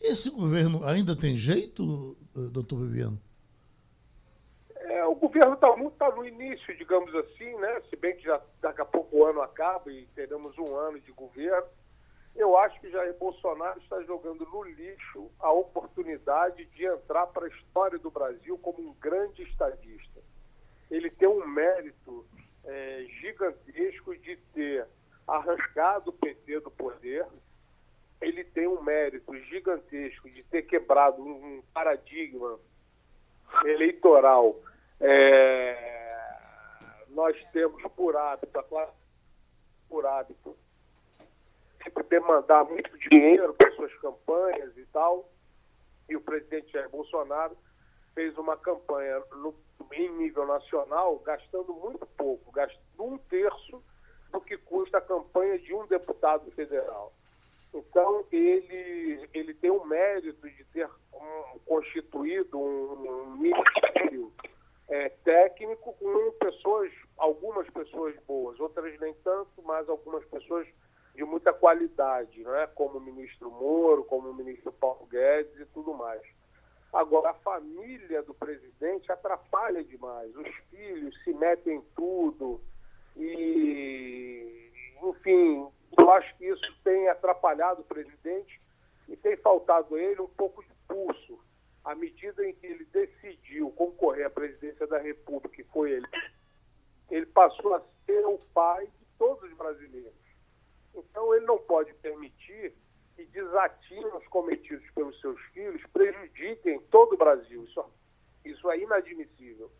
[0.00, 3.20] esse governo ainda tem jeito, eh, doutor Viviano?
[4.76, 5.68] É, o governo está
[5.98, 7.80] tá no início, digamos assim, né?
[7.88, 11.12] Se bem que já daqui a pouco o ano acaba e teremos um ano de
[11.12, 11.68] governo.
[12.34, 17.48] Eu acho que Jair Bolsonaro está jogando no lixo a oportunidade de entrar para a
[17.48, 20.20] história do Brasil como um grande estadista.
[20.90, 22.26] Ele tem um mérito
[22.64, 24.86] é, gigantesco de ter
[25.26, 27.26] arrancado o PT do poder,
[28.20, 32.58] ele tem um mérito gigantesco de ter quebrado um paradigma
[33.64, 34.60] eleitoral.
[35.00, 35.90] É,
[37.08, 38.64] nós temos por hábito,
[39.88, 40.56] por hábito,
[41.82, 45.28] sempre demandar muito dinheiro para suas campanhas e tal.
[46.08, 47.56] E o presidente Jair Bolsonaro
[48.14, 49.54] fez uma campanha no,
[49.92, 53.82] em nível nacional, gastando muito pouco, gastando um terço
[54.32, 57.12] do que custa a campanha de um deputado federal.
[57.72, 64.32] Então, ele, ele tem o mérito de ter um, constituído um, um ministério
[64.88, 70.66] é, técnico com pessoas, algumas pessoas boas, outras nem tanto, mas algumas pessoas
[71.14, 72.66] de muita qualidade, não é?
[72.66, 76.22] como o ministro Moro, como o ministro Paulo Guedes e tudo mais.
[76.92, 80.34] Agora, a família do presidente atrapalha demais.
[80.34, 82.60] Os filhos se metem em tudo
[83.16, 85.68] e, enfim,
[85.98, 88.60] eu acho que isso tem atrapalhado o presidente
[89.08, 91.38] e tem faltado a ele um pouco de pulso.
[91.84, 96.06] À medida em que ele decidiu concorrer à presidência da República, e foi ele,
[97.10, 100.19] ele passou a ser o pai de todos os brasileiros.
[100.94, 102.74] Então, ele não pode permitir
[103.16, 107.64] que desatinos cometidos pelos seus filhos prejudiquem todo o Brasil.
[107.64, 107.84] Isso,
[108.44, 109.70] isso é inadmissível.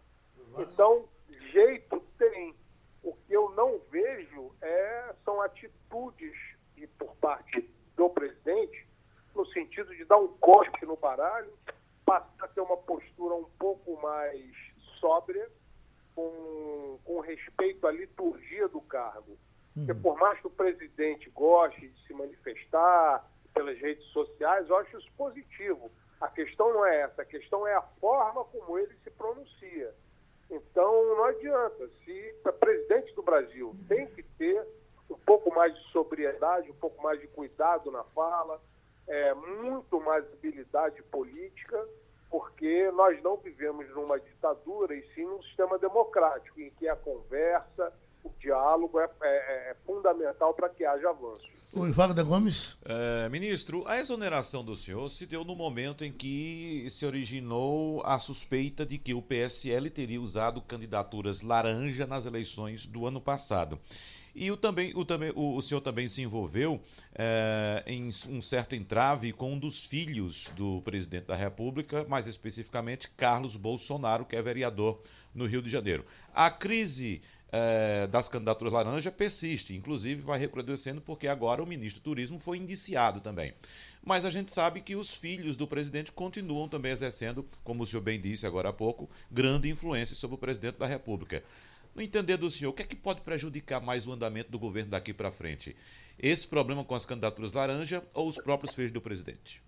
[0.58, 1.08] Então,
[1.52, 2.54] jeito tem.
[3.02, 6.36] O que eu não vejo é, são atitudes
[6.74, 7.62] de, por parte
[7.96, 8.86] do presidente
[9.34, 11.52] no sentido de dar um corte no baralho,
[12.04, 14.50] passar a ter uma postura um pouco mais
[14.98, 15.48] sóbria,
[16.14, 19.38] com, com respeito à liturgia do cargo.
[19.74, 24.98] Porque por mais que o presidente goste de se manifestar pelas redes sociais, eu acho
[24.98, 25.90] isso positivo.
[26.20, 29.94] A questão não é essa, a questão é a forma como ele se pronuncia.
[30.50, 31.88] Então, não adianta.
[32.04, 34.66] Se o presidente do Brasil tem que ter
[35.08, 38.60] um pouco mais de sobriedade, um pouco mais de cuidado na fala,
[39.08, 41.88] é, muito mais habilidade política,
[42.28, 47.92] porque nós não vivemos numa ditadura e sim num sistema democrático, em que a conversa,
[48.24, 51.48] o diálogo é, é, é fundamental para que haja avanço.
[51.72, 52.76] Oi, Wagner Gomes.
[52.84, 58.18] É, ministro, a exoneração do senhor se deu no momento em que se originou a
[58.18, 63.78] suspeita de que o PSL teria usado candidaturas laranja nas eleições do ano passado.
[64.34, 66.80] E o, também, o, também, o, o senhor também se envolveu
[67.14, 73.08] é, em um certo entrave com um dos filhos do presidente da República, mais especificamente
[73.16, 75.00] Carlos Bolsonaro, que é vereador
[75.34, 76.04] no Rio de Janeiro.
[76.34, 82.04] A crise é, das candidaturas laranja persiste, inclusive vai recrudescendo porque agora o ministro do
[82.04, 83.54] Turismo foi indiciado também.
[84.04, 88.02] Mas a gente sabe que os filhos do presidente continuam também exercendo, como o senhor
[88.02, 91.42] bem disse agora há pouco, grande influência sobre o presidente da República.
[91.94, 94.90] No entender do senhor, o que é que pode prejudicar mais o andamento do governo
[94.90, 95.76] daqui para frente?
[96.18, 99.60] Esse problema com as candidaturas laranja ou os próprios filhos do presidente?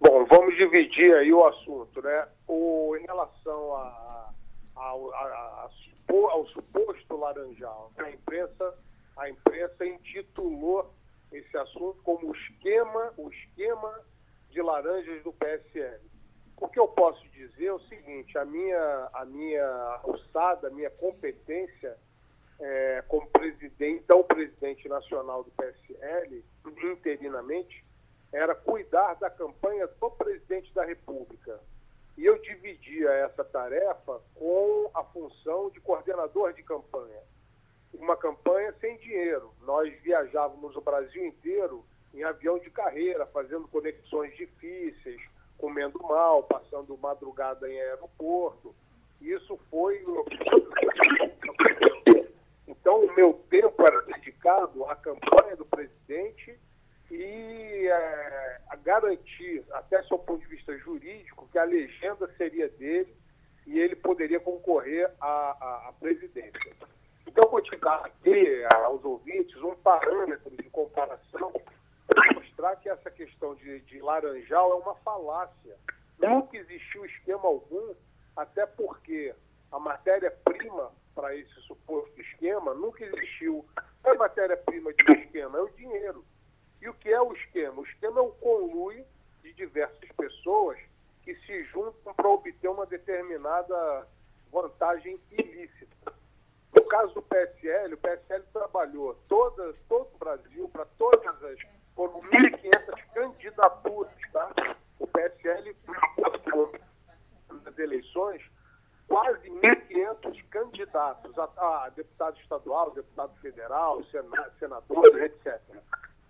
[0.00, 2.28] Bom, vamos dividir aí o assunto, né?
[2.46, 4.30] O, em relação a,
[4.76, 5.70] a, a,
[6.30, 8.78] ao suposto laranjal, a imprensa,
[9.16, 10.94] a imprensa intitulou
[11.32, 14.00] esse assunto como o esquema, o esquema
[14.50, 16.00] de laranjas do PSL.
[16.56, 20.90] O que eu posso dizer é o seguinte: a minha, a minha alçada, a minha
[20.90, 21.96] competência
[22.58, 26.44] é, como presidente, então presidente nacional do PSL,
[26.84, 27.84] interinamente,
[28.32, 31.60] era cuidar da campanha do presidente da República.
[32.18, 37.22] E eu dividi dividia essa tarefa com a função de coordenador de campanha.
[37.94, 39.54] Uma campanha sem dinheiro.
[39.62, 45.20] Nós viajávamos o Brasil inteiro em avião de carreira, fazendo conexões difíceis,
[45.56, 48.74] comendo mal, passando madrugada em aeroporto.
[49.20, 50.04] Isso foi.
[52.66, 56.58] Então, o meu tempo era dedicado à campanha do presidente
[57.10, 63.14] e é, a garantir, até do ponto de vista jurídico, que a legenda seria dele
[63.66, 66.76] e ele poderia concorrer à, à, à presidência.
[67.26, 71.52] Então, vou te dar aqui aos ouvintes um parâmetro de comparação
[72.06, 75.76] para mostrar que essa questão de, de laranjal é uma falácia.
[76.18, 77.94] Nunca existiu esquema algum,
[78.36, 79.34] até porque
[79.70, 83.64] a matéria-prima para esse suposto esquema nunca existiu.
[84.04, 86.24] A matéria-prima de um esquema é o dinheiro.
[86.80, 87.80] E o que é o esquema?
[87.80, 89.04] O esquema é o conluio
[89.42, 90.78] de diversas pessoas
[91.22, 94.06] que se juntam para obter uma determinada
[94.50, 96.12] vantagem ilícita.
[96.74, 101.58] No caso do PSL, o PSL trabalhou toda, todo o Brasil, para todas as.
[101.94, 104.76] foram 1.500 candidaturas, tá?
[104.98, 105.76] O PSL,
[107.64, 108.42] nas eleições,
[109.06, 114.02] quase 1.500 candidatos a, a, deputado estadual, deputado federal,
[114.58, 115.60] senadores, etc.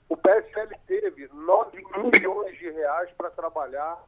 [0.08, 4.02] O PSL teve 9 milhões de reais para trabalhar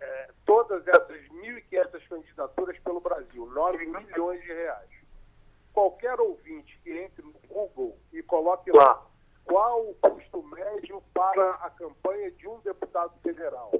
[0.00, 3.46] é, todas essas 1.500 candidaturas pelo Brasil.
[3.46, 4.90] 9 milhões de reais.
[5.72, 9.06] Qualquer ouvinte que entre no Google e coloque lá
[9.44, 13.72] qual o custo médio para a campanha de um deputado federal,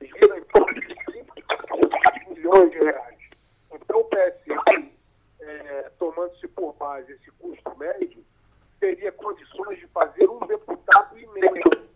[0.00, 3.18] gira em torno de 5 milhões de reais.
[3.72, 4.92] Então, o PSL,
[5.40, 8.24] é, tomando-se por base esse custo médio,
[8.80, 11.86] teria condições de fazer um deputado e meio.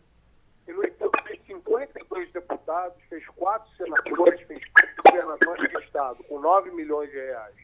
[0.66, 6.40] E, no entanto, fez 52 deputados, fez quatro senadores, fez quatro governadores de Estado, com
[6.40, 7.56] 9 milhões de reais.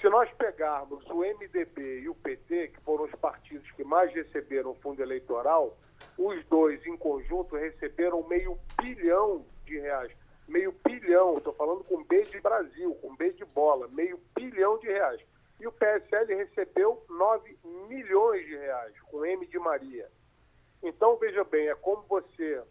[0.00, 4.74] Se nós pegarmos o MDB e o PT, que foram os partidos que mais receberam
[4.76, 5.76] fundo eleitoral,
[6.16, 10.10] os dois em conjunto receberam meio bilhão de reais.
[10.48, 14.86] Meio bilhão, estou falando com B de Brasil, com B de bola, meio bilhão de
[14.86, 15.20] reais
[15.60, 20.10] e o PSL recebeu 9 milhões de reais, com M de Maria.
[20.82, 22.62] Então, veja bem, é como você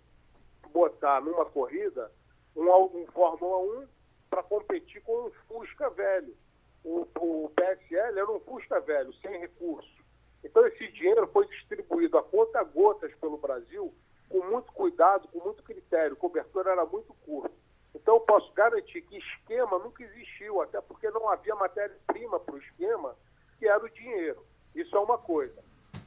[0.72, 2.12] botar numa corrida
[2.56, 3.88] um, um Fórmula 1
[4.30, 6.36] para competir com um Fusca velho.
[6.84, 10.00] O, o PSL era um Fusca velho, sem recurso.
[10.44, 13.94] Então, esse dinheiro foi distribuído a conta gotas pelo Brasil,
[14.30, 16.14] com muito cuidado, com muito critério.
[16.14, 17.56] O cobertor era muito curto.
[18.02, 22.58] Então, eu posso garantir que esquema nunca existiu, até porque não havia matéria-prima para o
[22.58, 23.16] esquema,
[23.58, 24.46] que era o dinheiro.
[24.74, 25.62] Isso é uma coisa.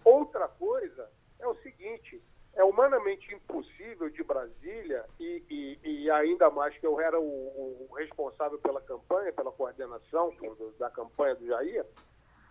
[0.05, 2.22] Outra coisa é o seguinte:
[2.55, 7.94] é humanamente impossível de Brasília, e, e, e ainda mais que eu era o, o,
[7.94, 10.35] responsável pela campanha, pela coordenação
[10.78, 11.85] da campanha do Jair,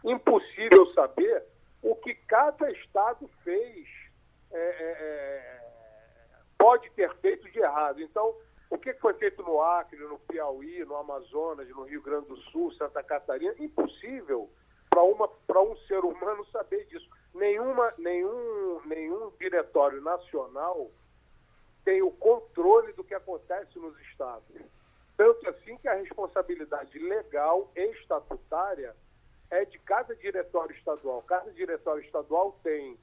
[0.04, 1.44] impossível saber
[1.82, 3.88] o que cada Estado fez,
[4.52, 5.62] é, é, é
[6.58, 8.00] pode ter feito de errado.
[8.02, 8.36] Então,
[8.72, 12.72] o que foi feito no Acre, no Piauí, no Amazonas, no Rio Grande do Sul,
[12.72, 13.54] Santa Catarina?
[13.60, 14.50] Impossível
[14.90, 17.08] para um ser humano saber disso.
[17.34, 20.90] Nenhuma, nenhum, nenhum diretório nacional
[21.84, 24.56] tem o controle do que acontece nos estados.
[25.18, 28.96] Tanto assim que a responsabilidade legal e estatutária
[29.50, 31.22] é de cada diretório estadual.
[31.24, 32.98] Cada diretório estadual tem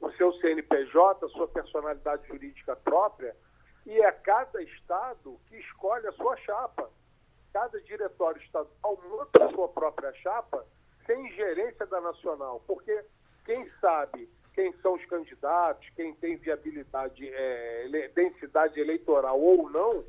[0.00, 3.34] o seu CNPJ, a sua personalidade jurídica própria,
[3.86, 6.90] e é cada estado que escolhe a sua chapa.
[7.52, 10.64] Cada diretório estadual monta a sua própria chapa
[11.06, 13.02] sem ingerência da nacional, porque
[13.44, 20.04] quem sabe quem são os candidatos, quem tem viabilidade, é, densidade eleitoral ou não,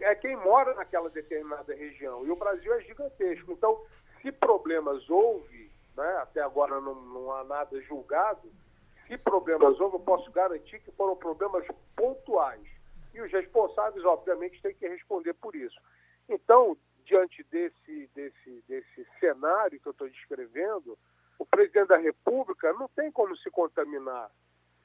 [0.00, 2.24] é quem mora naquela determinada região.
[2.24, 3.52] E o Brasil é gigantesco.
[3.52, 3.78] Então,
[4.22, 8.50] se problemas houve, né, até agora não, não há nada julgado,
[9.06, 12.73] se problemas houve, eu posso garantir que foram problemas pontuais
[13.14, 15.80] e os responsáveis, obviamente, têm que responder por isso.
[16.28, 20.98] Então, diante desse, desse, desse cenário que eu estou descrevendo,
[21.38, 24.30] o presidente da República não tem como se contaminar.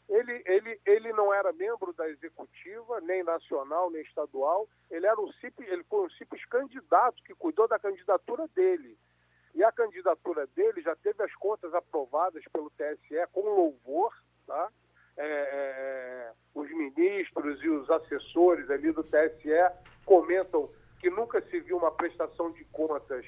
[0.07, 4.67] Ele, ele, ele não era membro da executiva, nem nacional, nem estadual.
[4.89, 8.97] Ele, era um simples, ele foi um simples candidato que cuidou da candidatura dele.
[9.53, 14.11] E a candidatura dele já teve as contas aprovadas pelo TSE com louvor,
[14.47, 14.71] tá?
[15.20, 19.51] É, é, é, os ministros e os assessores ali do TSE
[20.05, 23.26] comentam que nunca se viu uma prestação de contas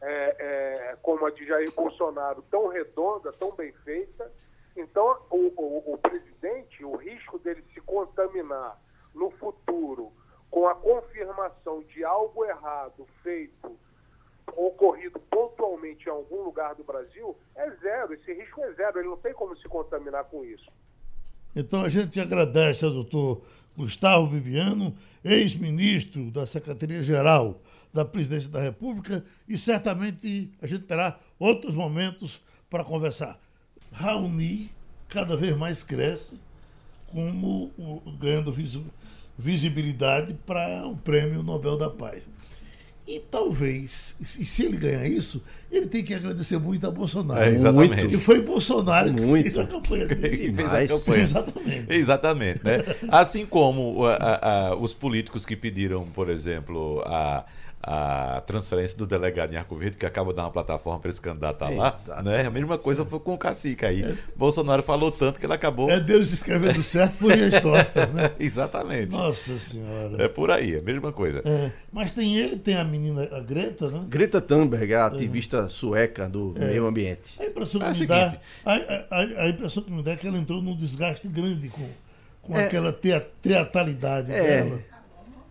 [0.00, 4.32] é, é, como a de Jair Bolsonaro tão redonda, tão bem feita.
[4.76, 8.80] Então, o, o, o presidente, o risco dele se contaminar
[9.14, 10.12] no futuro
[10.50, 13.76] com com a confirmação de algo errado feito
[14.54, 18.12] ocorrido pontualmente em algum lugar do Brasil, é zero.
[18.12, 18.98] Esse risco é zero.
[18.98, 20.70] Ele não tem como se contaminar com isso.
[21.54, 23.42] Então a gente agradece ao doutor
[23.76, 24.94] Gustavo Bibiano,
[25.24, 27.60] ex-ministro da Secretaria-Geral
[27.92, 32.40] da Presidência da República, e certamente a gente terá outros momentos
[32.70, 33.38] para conversar.
[33.92, 34.70] Raoni
[35.08, 36.40] cada vez mais cresce,
[37.08, 37.70] como
[38.18, 38.54] ganhando
[39.38, 42.26] visibilidade para o Prêmio Nobel da Paz.
[43.06, 45.42] E talvez, e se ele ganhar isso,
[45.72, 47.42] ele tem que agradecer muito a Bolsonaro.
[47.42, 48.00] É, exatamente.
[48.02, 48.14] Muito.
[48.14, 49.44] E foi Bolsonaro muito.
[49.44, 50.36] que fez a campanha dele.
[50.38, 51.22] que fez a campanha.
[51.22, 51.92] Exatamente.
[51.92, 52.64] Exatamente.
[52.64, 52.78] Né?
[53.08, 57.44] Assim como a, a, a, os políticos que pediram, por exemplo, a
[57.82, 61.20] a transferência do delegado em Arco Verde, que acaba de dar uma plataforma para esse
[61.20, 61.98] candidato lá.
[62.22, 62.46] Né?
[62.46, 64.04] A mesma coisa foi com o cacique aí.
[64.04, 64.16] É.
[64.36, 65.90] Bolsonaro falou tanto que ele acabou.
[65.90, 68.30] É Deus escrevendo certo por linhas tortas, né?
[68.38, 69.10] Exatamente.
[69.10, 70.22] Nossa Senhora.
[70.22, 71.42] É por aí, a mesma coisa.
[71.44, 71.72] É.
[71.92, 74.04] Mas tem ele, tem a menina, a Greta, né?
[74.08, 76.66] Greta Thunberg, a ativista sueca do é.
[76.66, 77.36] meio ambiente.
[77.40, 78.38] A impressão que é me dá.
[78.64, 81.88] A, a, a, impressão que me dá é que ela entrou num desgaste grande com,
[82.42, 82.66] com é.
[82.66, 84.40] aquela teatralidade é.
[84.40, 84.80] dela.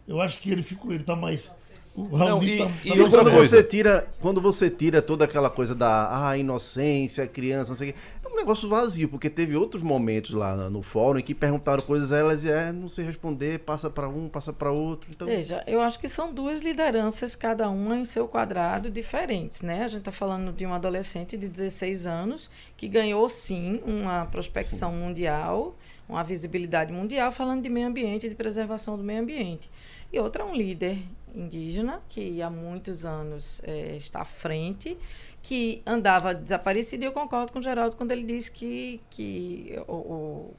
[0.08, 1.52] Eu acho que ele ficou, ele está mais
[1.96, 6.38] não, e, tá, e quando você tira quando você tira toda aquela coisa da ah,
[6.38, 10.70] inocência, criança, não sei o que, é um negócio vazio, porque teve outros momentos lá
[10.70, 14.08] no fórum em que perguntaram coisas a elas e é, não sei responder, passa para
[14.08, 15.12] um, passa para outro.
[15.12, 15.28] Então...
[15.28, 19.84] Veja, eu acho que são duas lideranças, cada uma em seu quadrado, diferentes, né?
[19.84, 24.92] A gente está falando de um adolescente de 16 anos que ganhou sim uma prospecção
[24.92, 24.98] sim.
[24.98, 25.76] mundial,
[26.12, 29.70] uma visibilidade mundial, falando de meio ambiente, de preservação do meio ambiente.
[30.12, 30.98] E outra é um líder
[31.34, 34.98] indígena, que há muitos anos é, está à frente,
[35.42, 39.94] que andava desaparecido, e eu concordo com o Geraldo quando ele diz que, que o,
[39.94, 40.56] o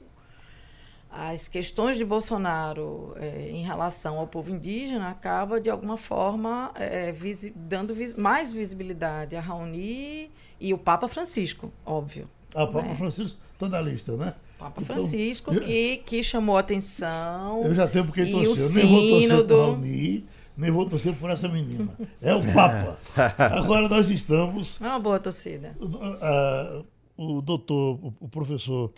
[1.15, 7.11] as questões de Bolsonaro é, em relação ao povo indígena acaba de alguma forma é,
[7.11, 12.27] visi dando vis mais visibilidade a Raoni e o Papa Francisco, óbvio.
[12.55, 12.95] Ah, o Papa né?
[12.95, 14.33] Francisco está na lista, né?
[14.63, 17.63] Papa então, Francisco, que, que chamou atenção.
[17.63, 18.83] Eu já tenho porque torcer.
[18.83, 19.61] Eu nem vou torcer do...
[19.61, 21.93] Raoni, nem vou torcer por essa menina.
[22.21, 22.97] É o Papa.
[23.57, 24.79] Agora nós estamos.
[24.79, 25.75] É uma boa torcida.
[25.81, 26.85] Uh,
[27.17, 28.93] o doutor, o, o, professor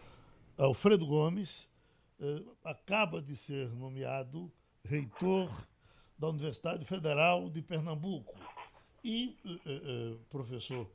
[0.56, 1.68] Alfredo Gomes,
[2.20, 4.52] uh, acaba de ser nomeado
[4.84, 5.50] reitor
[6.20, 8.36] da Universidade Federal de Pernambuco.
[9.04, 10.88] E, uh, professor,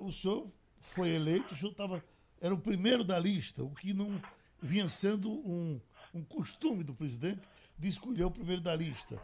[0.00, 0.46] o senhor
[0.80, 2.02] foi eleito, o senhor estava.
[2.40, 4.20] Era o primeiro da lista, o que não
[4.60, 5.80] vinha sendo um,
[6.14, 7.40] um costume do presidente
[7.78, 9.18] de escolher o primeiro da lista.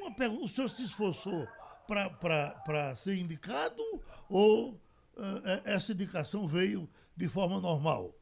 [0.00, 1.46] Uma pergunta, o senhor se esforçou
[1.86, 3.82] para ser indicado
[4.28, 4.78] ou uh,
[5.64, 8.14] essa indicação veio de forma normal?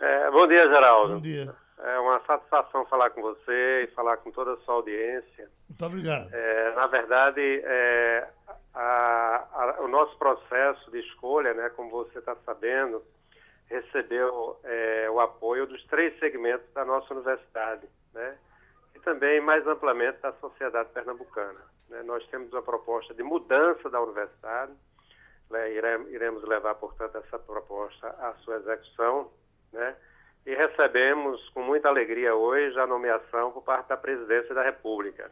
[0.00, 1.14] É, bom dia, Geraldo.
[1.14, 1.54] Bom dia.
[1.78, 5.50] É uma satisfação falar com você e falar com toda a sua audiência.
[5.68, 6.32] Muito obrigado.
[6.32, 8.28] É, na verdade, é,
[8.74, 13.02] a, a, o nosso processo de escolha, né, como você está sabendo,
[13.68, 18.38] recebeu é, o apoio dos três segmentos da nossa universidade né?
[18.94, 21.60] e também mais amplamente da sociedade pernambucana.
[21.88, 22.02] Né?
[22.04, 24.72] Nós temos uma proposta de mudança da universidade,
[25.50, 25.72] né?
[25.72, 29.30] iremos levar, portanto, essa proposta à sua execução,
[29.72, 29.96] né?
[30.46, 35.30] E recebemos com muita alegria hoje a nomeação por parte da Presidência da República.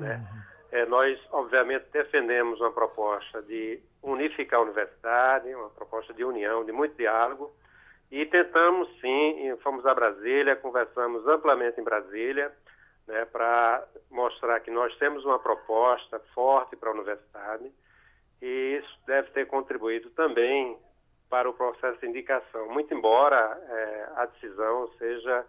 [0.00, 0.16] Né?
[0.16, 0.42] Uhum.
[0.72, 6.72] É, nós, obviamente, defendemos uma proposta de unificar a universidade, uma proposta de união, de
[6.72, 7.54] muito diálogo,
[8.10, 12.52] e tentamos sim, fomos a Brasília, conversamos amplamente em Brasília,
[13.06, 17.70] né, para mostrar que nós temos uma proposta forte para a universidade
[18.42, 20.76] e isso deve ter contribuído também
[21.28, 25.46] para o processo de indicação, muito embora é, a decisão seja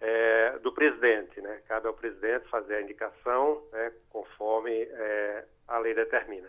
[0.00, 1.62] é, do presidente, né?
[1.66, 6.48] Cabe ao presidente fazer a indicação né, conforme é, a lei determina.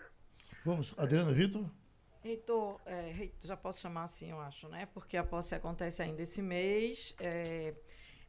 [0.65, 1.65] Vamos, Adriana Vitor.
[2.23, 4.87] Reitor, é, já posso chamar assim, eu acho, né?
[4.93, 7.13] Porque a posse acontece ainda esse mês.
[7.19, 7.73] É,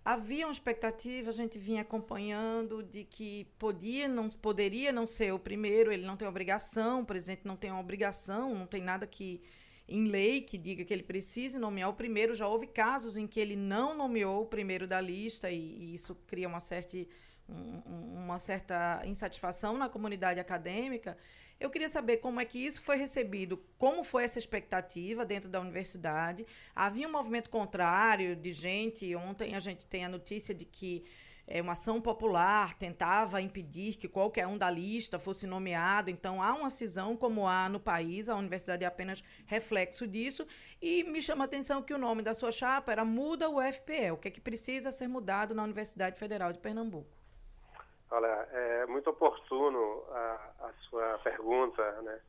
[0.05, 5.39] havia uma expectativa, a gente vinha acompanhando de que podia, não poderia não ser o
[5.39, 9.41] primeiro, ele não tem obrigação, o presidente não tem uma obrigação, não tem nada que
[9.89, 12.35] em lei que diga que ele precise nomear o primeiro.
[12.35, 16.14] Já houve casos em que ele não nomeou o primeiro da lista e, e isso
[16.26, 16.97] cria uma certa,
[17.49, 21.16] um, uma certa insatisfação na comunidade acadêmica.
[21.61, 25.61] Eu queria saber como é que isso foi recebido, como foi essa expectativa dentro da
[25.61, 26.45] universidade.
[26.74, 29.14] Havia um movimento contrário de gente.
[29.14, 31.05] Ontem a gente tem a notícia de que
[31.47, 36.11] é, uma ação popular tentava impedir que qualquer um da lista fosse nomeado.
[36.11, 40.47] Então, há uma cisão como há no país, a universidade é apenas reflexo disso.
[40.80, 44.12] E me chama a atenção que o nome da sua chapa era Muda o FPE.
[44.12, 47.11] O que é que precisa ser mudado na Universidade Federal de Pernambuco?
[48.11, 52.20] Olha, é muito oportuno a, a sua pergunta, né?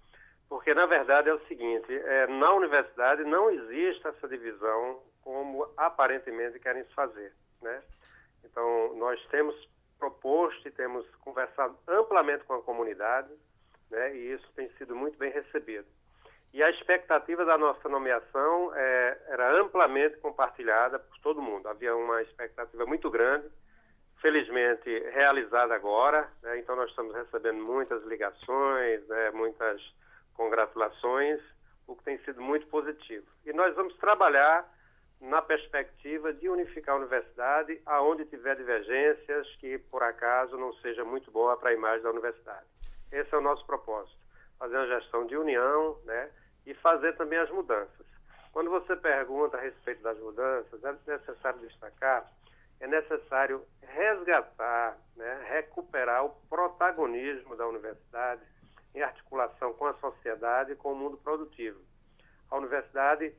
[0.50, 6.60] Porque, na verdade, é o seguinte, é, na universidade não existe essa divisão como aparentemente
[6.60, 7.82] querem fazer, né?
[8.46, 9.56] Então, nós temos
[9.98, 13.30] proposto e temos conversado amplamente com a comunidade,
[13.90, 14.16] né?
[14.16, 15.88] E isso tem sido muito bem recebido.
[16.54, 21.68] E a expectativa da nossa nomeação é, era amplamente compartilhada por todo mundo.
[21.68, 23.50] Havia uma expectativa muito grande,
[24.22, 26.60] felizmente realizada agora, né?
[26.60, 29.32] Então, nós estamos recebendo muitas ligações, né?
[29.32, 29.82] muitas
[30.34, 31.42] congratulações,
[31.88, 33.26] o que tem sido muito positivo.
[33.46, 34.66] E nós vamos trabalhar
[35.20, 41.32] na perspectiva de unificar a universidade aonde tiver divergências que, por acaso, não seja muito
[41.32, 42.66] boa para a imagem da universidade.
[43.12, 44.18] Esse é o nosso propósito,
[44.60, 46.30] fazer uma gestão de união né,
[46.66, 48.06] e fazer também as mudanças.
[48.52, 52.32] Quando você pergunta a respeito das mudanças, é necessário destacar,
[52.80, 58.42] é necessário resgatar, né, recuperar o protagonismo da universidade
[58.94, 61.80] em articulação com a sociedade e com o mundo produtivo.
[62.50, 63.34] A universidade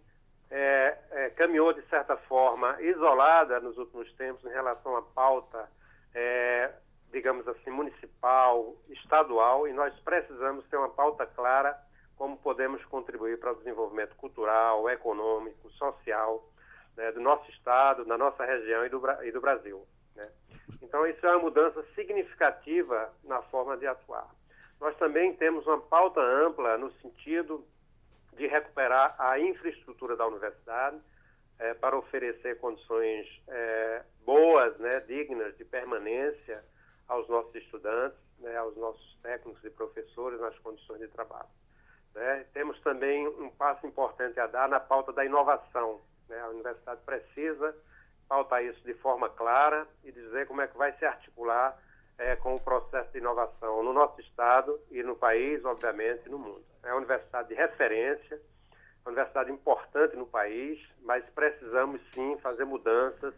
[0.50, 5.68] é, é, caminhou, de certa forma, isolada nos últimos tempos em relação à pauta,
[6.14, 6.72] é,
[7.10, 11.76] digamos assim, municipal, estadual, e nós precisamos ter uma pauta clara
[12.16, 16.42] como podemos contribuir para o desenvolvimento cultural, econômico, social
[16.96, 19.86] né, do nosso estado, da nossa região e do, e do Brasil.
[20.14, 20.28] Né?
[20.82, 24.28] Então, isso é uma mudança significativa na forma de atuar.
[24.80, 27.64] Nós também temos uma pauta ampla no sentido
[28.36, 31.00] de recuperar a infraestrutura da universidade
[31.58, 36.62] é, para oferecer condições é, boas, né, dignas de permanência
[37.08, 41.48] aos nossos estudantes, né, aos nossos técnicos e professores nas condições de trabalho.
[42.14, 42.46] Né?
[42.52, 46.00] Temos também um passo importante a dar na pauta da inovação.
[46.28, 46.38] Né?
[46.40, 47.74] A universidade precisa
[48.28, 51.78] pautar isso de forma clara e dizer como é que vai se articular
[52.18, 56.38] é, com o processo de inovação no nosso estado e no país, obviamente, e no
[56.38, 56.64] mundo.
[56.82, 58.40] É uma universidade de referência,
[59.02, 63.34] uma universidade importante no país, mas precisamos sim fazer mudanças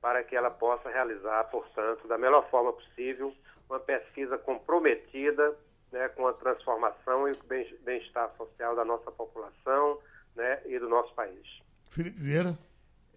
[0.00, 3.34] para que ela possa realizar, portanto, da melhor forma possível,
[3.68, 5.56] uma pesquisa comprometida
[5.92, 9.98] né, com a transformação e o bem-estar social da nossa população
[10.34, 11.46] né, e do nosso país.
[11.90, 12.56] Felipe Vieira.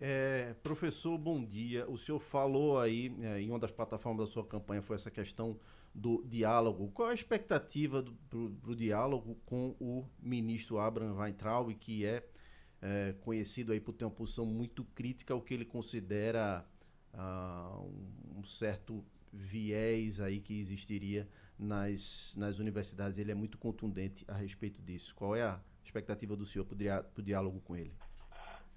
[0.03, 1.87] É, professor, bom dia.
[1.87, 5.59] O senhor falou aí, é, em uma das plataformas da sua campanha, foi essa questão
[5.93, 6.89] do diálogo.
[6.91, 12.27] Qual a expectativa para o diálogo com o ministro Abraham Weintraub, que é,
[12.81, 16.65] é, conhecido aí por ter uma posição muito crítica ao que ele considera
[17.13, 21.29] ah, um, um certo viés aí que existiria
[21.59, 23.19] nas, nas universidades.
[23.19, 25.13] Ele é muito contundente a respeito disso.
[25.13, 27.93] Qual é a expectativa do senhor para o diálogo com ele?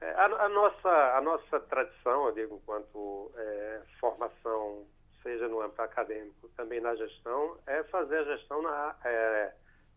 [0.01, 4.87] É, a, a, nossa, a nossa tradição, eu digo, enquanto é, formação,
[5.23, 9.53] seja no âmbito acadêmico, também na gestão, é fazer a gestão na, é,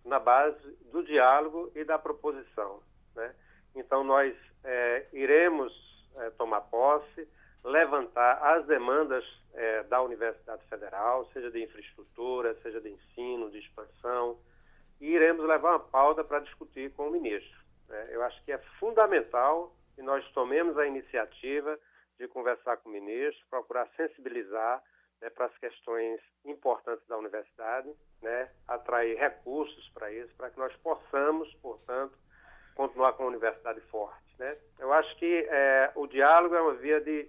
[0.05, 2.81] na base do diálogo e da proposição.
[3.15, 3.35] Né?
[3.75, 5.73] Então, nós é, iremos
[6.15, 7.27] é, tomar posse,
[7.63, 9.23] levantar as demandas
[9.53, 14.37] é, da Universidade Federal, seja de infraestrutura, seja de ensino, de expansão,
[15.01, 17.59] e iremos levar uma pauta para discutir com o ministro.
[17.89, 18.07] Né?
[18.11, 21.77] Eu acho que é fundamental e nós tomemos a iniciativa
[22.17, 24.83] de conversar com o ministro, procurar sensibilizar
[25.21, 27.91] né, para as questões importantes da universidade,
[28.21, 32.17] né, atrair recursos para isso, para que nós possamos, portanto,
[32.75, 34.23] continuar com a universidade forte.
[34.37, 34.57] Né?
[34.79, 37.27] Eu acho que é, o diálogo é uma via de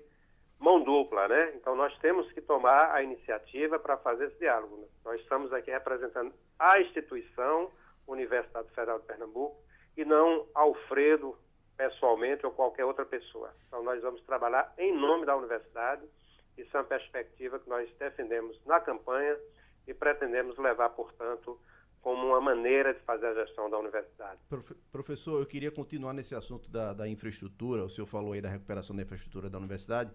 [0.59, 1.53] mão dupla, né?
[1.55, 4.77] Então nós temos que tomar a iniciativa para fazer esse diálogo.
[4.77, 4.89] Né?
[5.05, 7.71] Nós estamos aqui representando a instituição
[8.07, 9.57] Universidade Federal de Pernambuco
[9.97, 11.39] e não Alfredo
[11.79, 13.55] pessoalmente ou qualquer outra pessoa.
[13.69, 16.03] Então, nós vamos trabalhar em nome da universidade.
[16.59, 19.39] Isso é uma perspectiva que nós defendemos na campanha
[19.87, 21.59] e pretendemos levar, portanto,
[22.03, 24.41] como uma maneira de fazer a gestão da universidade.
[24.91, 27.85] Professor, eu queria continuar nesse assunto da, da infraestrutura.
[27.85, 30.11] O senhor falou aí da recuperação da infraestrutura da universidade.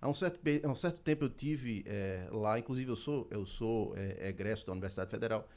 [0.00, 3.46] Há um certo, há um certo tempo eu tive é, lá, inclusive eu sou, eu
[3.46, 5.48] sou é, egresso da Universidade Federal,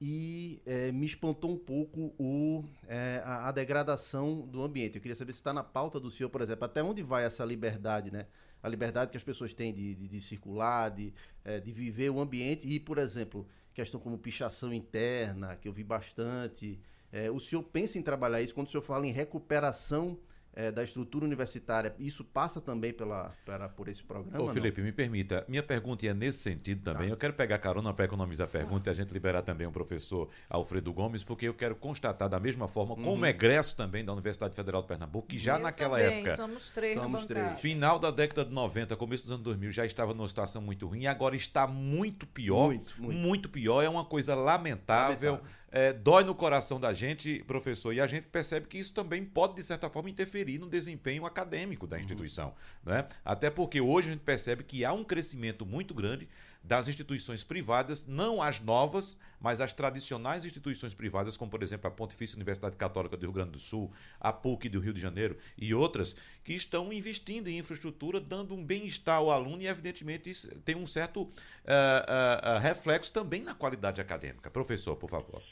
[0.00, 4.96] e é, me espantou um pouco o, é, a, a, degradação do ambiente.
[4.96, 7.44] Eu queria saber se está na pauta do senhor, por exemplo, até onde vai essa
[7.44, 8.26] liberdade, né?
[8.62, 11.12] A liberdade que as pessoas têm de, de, de circular, de,
[11.44, 15.84] é, de viver o ambiente e, por exemplo, questão como pichação interna, que eu vi
[15.84, 16.80] bastante.
[17.12, 20.18] É, o senhor pensa em trabalhar isso quando o senhor fala em recuperação
[20.54, 24.44] é, da estrutura universitária, isso passa também pela, pela por esse programa?
[24.44, 27.08] Ô, Felipe, me permita, minha pergunta é nesse sentido também.
[27.08, 27.14] Tá.
[27.14, 30.28] Eu quero pegar carona para economizar a pergunta e a gente liberar também o professor
[30.48, 33.02] Alfredo Gomes, porque eu quero constatar da mesma forma, uhum.
[33.02, 36.36] como egresso também da Universidade Federal de Pernambuco, que já eu naquela também, época.
[36.36, 37.60] Somos três, somos três.
[37.60, 41.02] Final da década de 90, começo dos anos 2000, já estava numa situação muito ruim
[41.02, 42.66] e agora está muito pior.
[42.66, 43.18] Muito, muito.
[43.18, 43.82] muito pior.
[43.82, 45.32] É uma coisa lamentável.
[45.32, 49.24] lamentável é, dói no coração da gente, professor, e a gente percebe que isso também
[49.24, 52.48] pode, de certa forma, interferir no desempenho acadêmico da instituição.
[52.84, 52.92] Uhum.
[52.92, 53.06] Né?
[53.24, 56.28] Até porque hoje a gente percebe que há um crescimento muito grande
[56.62, 61.90] das instituições privadas, não as novas, mas as tradicionais instituições privadas, como por exemplo a
[61.90, 63.90] Pontifícia Universidade Católica do Rio Grande do Sul,
[64.20, 66.14] a PUC do Rio de Janeiro e outras,
[66.44, 70.86] que estão investindo em infraestrutura, dando um bem-estar ao aluno e, evidentemente, isso tem um
[70.86, 74.50] certo uh, uh, reflexo também na qualidade acadêmica.
[74.50, 75.42] Professor, por favor.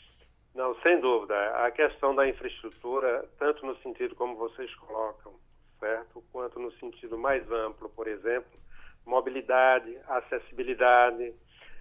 [0.59, 1.37] Não, sem dúvida.
[1.65, 5.33] A questão da infraestrutura, tanto no sentido como vocês colocam,
[5.79, 6.21] certo?
[6.33, 8.51] Quanto no sentido mais amplo, por exemplo,
[9.07, 11.33] mobilidade, acessibilidade,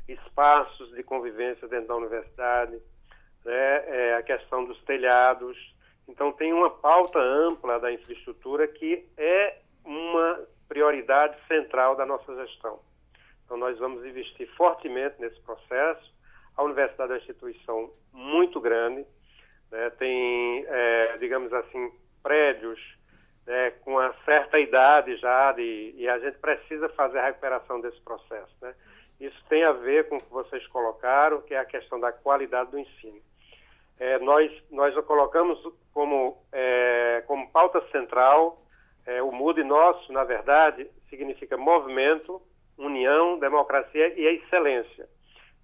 [0.08, 2.80] espaços de convivência dentro da universidade,
[3.44, 3.84] né?
[3.88, 5.58] é, a questão dos telhados.
[6.08, 12.80] Então, tem uma pauta ampla da infraestrutura que é uma prioridade central da nossa gestão.
[13.44, 16.16] Então, nós vamos investir fortemente nesse processo
[16.58, 19.06] a universidade é uma instituição muito grande,
[19.72, 21.92] né, tem, é, digamos assim,
[22.24, 22.80] prédios
[23.46, 28.00] né, com uma certa idade já de, e a gente precisa fazer a recuperação desse
[28.02, 28.54] processo.
[28.62, 28.76] Né?
[29.20, 32.72] Isso tem a ver com o que vocês colocaram, que é a questão da qualidade
[32.72, 33.22] do ensino.
[34.00, 35.60] É, nós, nós colocamos
[35.94, 38.62] como, é, como pauta central,
[39.06, 42.42] é, o MUD nosso, na verdade, significa movimento,
[42.78, 45.08] união, democracia e excelência.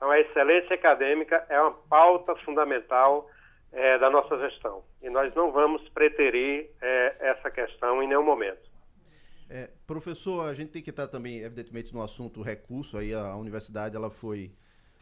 [0.04, 3.26] Então, a excelência acadêmica é uma pauta fundamental
[3.72, 4.84] é, da nossa gestão.
[5.02, 8.70] E nós não vamos preterir é, essa questão em nenhum momento.
[9.50, 12.98] É, professor, a gente tem que estar também, evidentemente, no assunto recurso.
[12.98, 14.52] Aí a universidade ela foi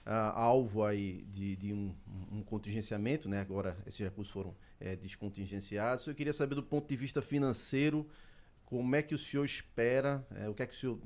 [0.05, 1.95] alvo aí de, de um,
[2.31, 3.41] um, contingenciamento, né?
[3.41, 6.05] Agora esses recursos foram é, descontingenciados.
[6.05, 8.07] Eu queria saber do ponto de vista financeiro,
[8.65, 10.99] como é que o senhor espera, é, o que é que o senhor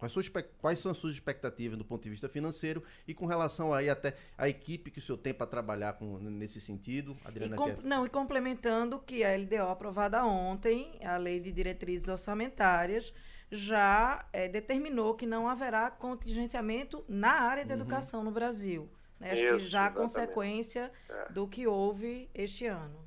[0.00, 0.28] Quais, suas,
[0.58, 4.16] quais são as suas expectativas do ponto de vista financeiro e com relação aí até
[4.36, 7.14] a equipe que o senhor tem para trabalhar com, nesse sentido?
[7.22, 7.68] Adriana, e com.
[7.86, 13.12] Não, e complementando que a LDO aprovada ontem, a Lei de Diretrizes Orçamentárias,
[13.52, 17.80] já é, determinou que não haverá contingenciamento na área da uhum.
[17.82, 18.88] educação no Brasil.
[19.18, 19.32] Né?
[19.32, 21.30] Acho Isso, que já a consequência é.
[21.30, 23.06] do que houve este ano.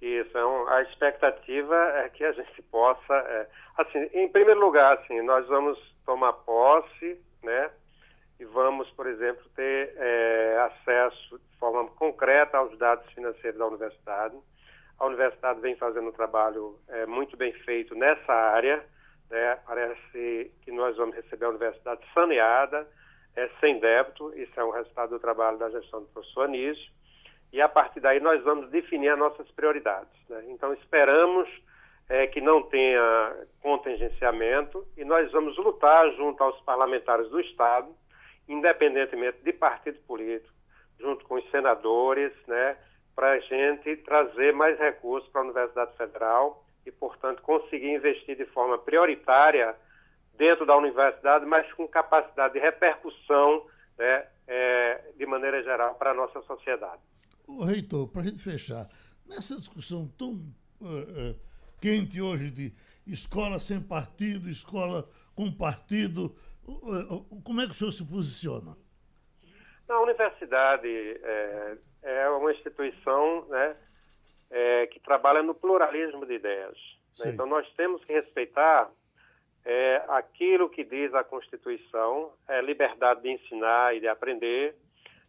[0.00, 5.20] Isso, é a expectativa é que a gente possa, é, assim, em primeiro lugar, assim,
[5.22, 5.76] nós vamos
[6.06, 7.70] tomar posse, né,
[8.38, 14.36] e vamos, por exemplo, ter é, acesso de forma concreta aos dados financeiros da universidade.
[15.00, 18.84] A universidade vem fazendo um trabalho é, muito bem feito nessa área,
[19.28, 22.86] né, parece que nós vamos receber a universidade saneada,
[23.34, 26.97] é, sem débito, isso é um resultado do trabalho da gestão do professor Anísio,
[27.52, 30.12] e a partir daí nós vamos definir as nossas prioridades.
[30.28, 30.44] Né?
[30.48, 31.48] Então esperamos
[32.08, 37.88] é, que não tenha contingenciamento e nós vamos lutar junto aos parlamentares do Estado,
[38.48, 40.54] independentemente de partido político,
[40.98, 42.76] junto com os senadores, né,
[43.14, 48.46] para a gente trazer mais recursos para a Universidade Federal e, portanto, conseguir investir de
[48.46, 49.74] forma prioritária
[50.34, 53.66] dentro da universidade, mas com capacidade de repercussão
[53.98, 57.02] né, é, de maneira geral para a nossa sociedade.
[57.48, 58.86] O reitor, para a gente fechar,
[59.26, 60.32] nessa discussão tão
[60.80, 61.40] uh, uh,
[61.80, 62.74] quente hoje de
[63.06, 66.36] escola sem partido, escola com partido,
[66.66, 68.76] uh, como é que o senhor se posiciona?
[69.88, 73.76] A universidade é, é uma instituição né,
[74.50, 76.76] é, que trabalha no pluralismo de ideias.
[77.18, 77.30] Né?
[77.30, 78.90] Então, nós temos que respeitar
[79.64, 84.74] é, aquilo que diz a Constituição, é liberdade de ensinar e de aprender,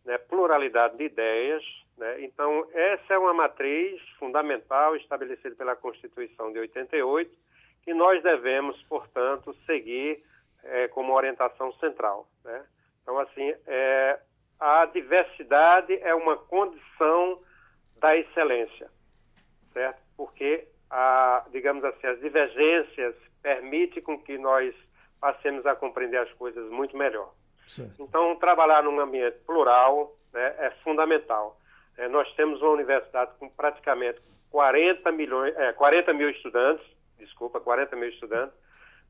[0.03, 1.63] né, pluralidade de ideias,
[1.99, 2.23] né?
[2.23, 7.29] Então, essa é uma matriz fundamental estabelecida pela Constituição de 88,
[7.83, 10.23] que nós devemos, portanto, seguir
[10.63, 12.27] é, como orientação central.
[12.43, 12.65] Né?
[13.01, 14.19] Então, assim, é,
[14.59, 17.41] a diversidade é uma condição
[17.97, 18.89] da excelência,
[19.73, 20.01] certo?
[20.15, 24.73] Porque, a, digamos assim, as divergências permitem com que nós
[25.19, 27.33] passemos a compreender as coisas muito melhor.
[27.67, 28.01] Certo.
[28.01, 31.58] Então, trabalhar num ambiente plural né, é fundamental.
[31.99, 36.85] É, nós temos uma universidade com praticamente 40, milhões, é, 40 mil estudantes,
[37.17, 38.55] desculpa, 40 mil estudantes,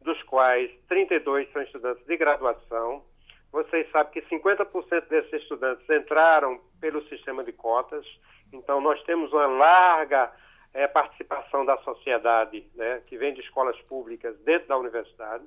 [0.01, 3.03] dos quais 32 são estudantes de graduação.
[3.51, 8.03] Vocês sabem que 50% desses estudantes entraram pelo sistema de cotas,
[8.51, 10.31] então nós temos uma larga
[10.73, 15.43] é, participação da sociedade, né, que vem de escolas públicas dentro da universidade.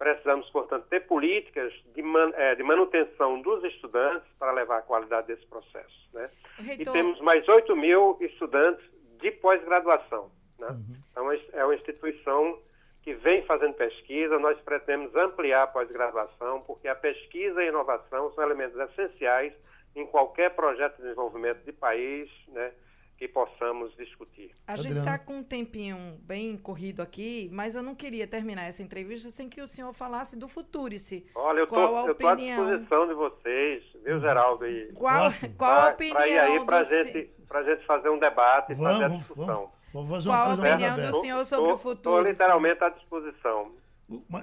[0.00, 5.26] Precisamos, portanto, ter políticas de, man, é, de manutenção dos estudantes para levar a qualidade
[5.26, 6.08] desse processo.
[6.14, 6.30] Né?
[6.56, 6.96] Reitor...
[6.96, 8.82] E temos mais 8 mil estudantes
[9.20, 10.30] de pós-graduação.
[10.58, 10.68] Né?
[10.68, 10.96] Uhum.
[11.10, 12.58] Então, é uma instituição
[13.02, 18.32] que vem fazendo pesquisa, nós pretendemos ampliar a pós-graduação, porque a pesquisa e a inovação
[18.32, 19.52] são elementos essenciais
[19.94, 22.72] em qualquer projeto de desenvolvimento de país, né,
[23.20, 24.50] que possamos discutir.
[24.66, 28.82] A gente está com um tempinho bem corrido aqui, mas eu não queria terminar essa
[28.82, 31.26] entrevista sem que o senhor falasse do Futurice.
[31.34, 34.18] Olha, eu estou à disposição de vocês, viu.
[34.20, 34.66] Geraldo?
[34.66, 38.72] E qual, qual a opinião Para ir aí para gente, a gente fazer um debate,
[38.72, 39.46] vamos, fazer a discussão.
[39.46, 39.70] Vamos.
[39.92, 41.98] Vamos fazer uma Qual coisa a opinião do senhor sobre tô, o futuro?
[41.98, 43.72] Estou literalmente à disposição.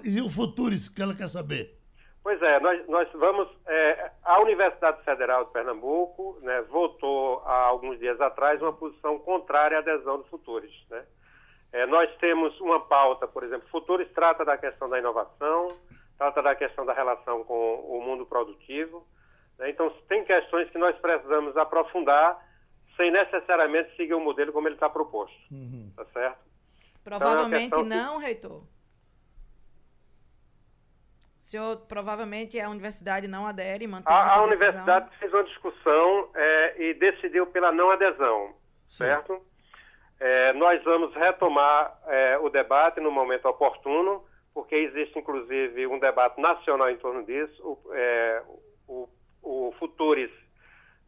[0.03, 1.76] E o futuro, isso que ela quer saber?
[2.27, 3.47] Pois é, nós, nós vamos.
[3.65, 9.77] É, a Universidade Federal de Pernambuco né, votou há alguns dias atrás uma posição contrária
[9.77, 10.75] à adesão do Futuris.
[10.89, 11.05] Né?
[11.71, 15.77] É, nós temos uma pauta, por exemplo, Futuris trata da questão da inovação,
[16.17, 19.07] trata da questão da relação com o mundo produtivo.
[19.57, 19.69] Né?
[19.69, 22.45] Então, tem questões que nós precisamos aprofundar
[22.97, 25.33] sem necessariamente seguir o modelo como ele está proposto.
[25.49, 25.93] Uhum.
[25.95, 26.39] Tá certo?
[27.05, 28.25] Provavelmente então, é não, que...
[28.25, 28.63] reitor.
[31.47, 35.45] O senhor, provavelmente a universidade não adere e mantém a, essa A universidade fez uma
[35.45, 38.53] discussão é, e decidiu pela não adesão,
[38.85, 39.05] Sim.
[39.05, 39.41] certo?
[40.19, 46.37] É, nós vamos retomar é, o debate no momento oportuno, porque existe inclusive um debate
[46.41, 47.63] nacional em torno disso.
[47.63, 48.43] O, é,
[48.85, 49.07] o,
[49.41, 50.31] o Futuris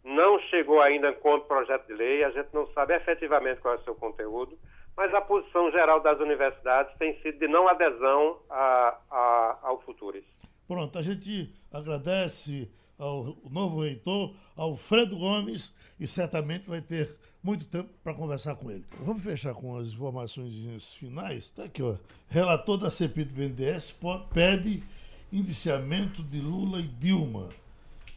[0.06, 3.84] não chegou ainda como projeto de lei, a gente não sabe efetivamente qual é o
[3.84, 4.58] seu conteúdo,
[5.00, 10.26] mas a posição geral das universidades tem sido de não adesão a, a, ao Futuris.
[10.68, 17.90] Pronto, a gente agradece ao novo reitor, Alfredo Gomes, e certamente vai ter muito tempo
[18.04, 18.84] para conversar com ele.
[19.00, 21.46] Vamos fechar com as informações finais.
[21.46, 21.96] Está aqui, ó.
[22.28, 23.98] Relator da CPI do BNDES
[24.34, 24.84] pede
[25.32, 27.48] indiciamento de Lula e Dilma.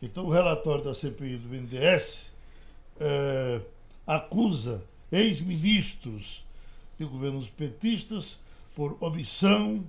[0.03, 2.35] Então, o relatório da CPI do BNDES
[2.99, 3.61] é,
[4.05, 6.45] acusa ex-ministros
[7.05, 8.39] de governos petistas
[8.75, 9.85] por omissão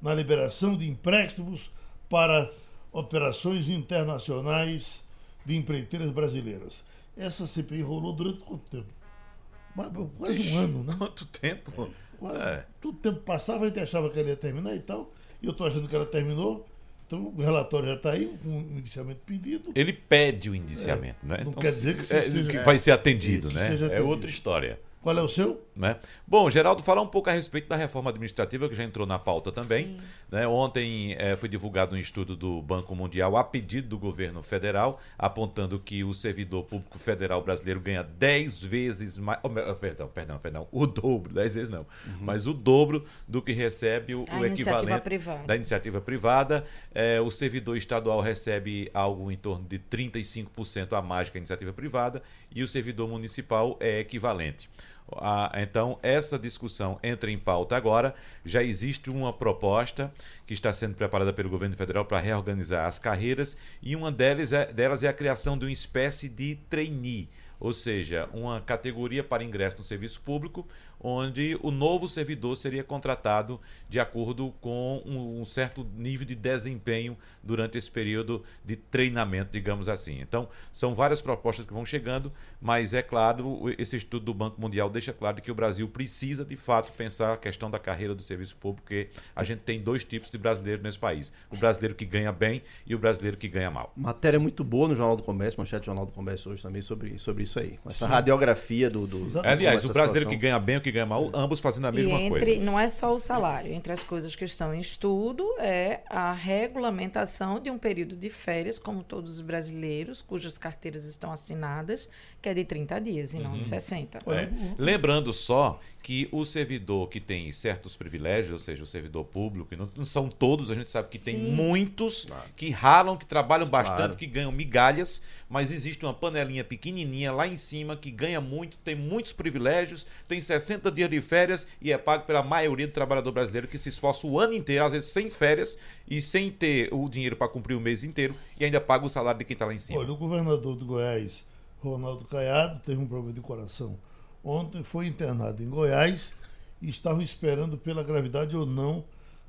[0.00, 1.70] na liberação de empréstimos
[2.08, 2.50] para
[2.92, 5.04] operações internacionais
[5.44, 6.84] de empreiteiras brasileiras.
[7.16, 10.10] Essa CPI rolou durante quanto tempo?
[10.18, 10.94] Quase um ano, né?
[10.96, 11.90] Quanto tempo?
[12.18, 12.64] Quase, é.
[12.80, 15.12] Todo tempo passava, a gente achava que ela ia terminar e tal.
[15.42, 16.66] E eu estou achando que ela terminou.
[17.06, 19.70] Então o relatório já está aí, com o indiciamento pedido.
[19.74, 21.36] Ele pede o indiciamento, é, né?
[21.44, 23.76] Não então, quer dizer que, é, seja, que vai ser atendido, né?
[23.92, 24.80] É outra história.
[25.06, 25.64] Qual é o seu?
[25.76, 26.00] Né?
[26.26, 29.52] Bom, Geraldo, falar um pouco a respeito da reforma administrativa, que já entrou na pauta
[29.52, 29.96] também.
[30.28, 30.48] Né?
[30.48, 35.78] Ontem é, foi divulgado um estudo do Banco Mundial a pedido do governo federal, apontando
[35.78, 39.38] que o servidor público federal brasileiro ganha 10 vezes mais.
[39.44, 40.68] Oh, perdão, perdão, perdão.
[40.72, 41.82] O dobro, 10 vezes não.
[42.04, 42.16] Uhum.
[42.22, 45.44] Mas o dobro do que recebe o, o equivalente privada.
[45.46, 46.64] da iniciativa privada.
[46.92, 51.72] É, o servidor estadual recebe algo em torno de 35% a mais que a iniciativa
[51.72, 54.68] privada e o servidor municipal é equivalente.
[55.12, 58.14] Ah, então, essa discussão entra em pauta agora.
[58.44, 60.12] Já existe uma proposta
[60.46, 64.72] que está sendo preparada pelo governo federal para reorganizar as carreiras e uma delas é,
[64.72, 67.28] delas é a criação de uma espécie de trainee,
[67.60, 70.66] ou seja, uma categoria para ingresso no serviço público,
[71.08, 77.16] onde o novo servidor seria contratado de acordo com um, um, certo nível de desempenho
[77.40, 80.20] durante esse período de treinamento, digamos assim.
[80.20, 84.90] Então, são várias propostas que vão chegando, mas é claro, esse estudo do Banco Mundial
[84.90, 88.56] deixa claro que o Brasil precisa de fato pensar a questão da carreira do serviço
[88.56, 92.32] público, porque a gente tem dois tipos de brasileiro nesse país: o brasileiro que ganha
[92.32, 93.92] bem e o brasileiro que ganha mal.
[93.96, 97.16] Matéria muito boa no Jornal do Comércio, manchete do Jornal do Comércio hoje também sobre,
[97.16, 98.12] sobre isso aí, com essa Sim.
[98.12, 99.06] radiografia do.
[99.06, 100.30] do Aliás, o brasileiro situação.
[100.30, 102.64] que ganha bem e o que ganha mal, ambos fazendo a mesma entre, coisa.
[102.64, 103.72] Não é só o salário.
[103.72, 108.78] Entre as coisas que estão em estudo é a regulamentação de um período de férias,
[108.78, 112.08] como todos os brasileiros, cujas carteiras estão assinadas,
[112.40, 113.42] que é de 30 dias e uhum.
[113.44, 114.18] não de 60.
[114.26, 114.48] É.
[114.78, 119.76] Lembrando só que o servidor que tem certos privilégios, ou seja, o servidor público, e
[119.76, 121.32] não, não são todos, a gente sabe que Sim.
[121.32, 122.48] tem muitos claro.
[122.54, 123.88] que ralam, que trabalham claro.
[123.88, 128.76] bastante, que ganham migalhas, mas existe uma panelinha pequenininha lá em cima que ganha muito,
[128.84, 133.32] tem muitos privilégios, tem 60 dias de férias e é pago pela maioria do trabalhador
[133.32, 135.76] brasileiro que se esforça o ano inteiro, às vezes sem férias
[136.08, 139.40] e sem ter o dinheiro para cumprir o mês inteiro e ainda paga o salário
[139.40, 139.98] de quem está lá em cima.
[139.98, 141.44] Olha, o governador do Goiás,
[141.80, 143.98] Ronaldo Caiado, teve um problema de coração
[144.46, 146.32] ontem foi internado em Goiás
[146.80, 149.04] e estavam esperando pela gravidade ou não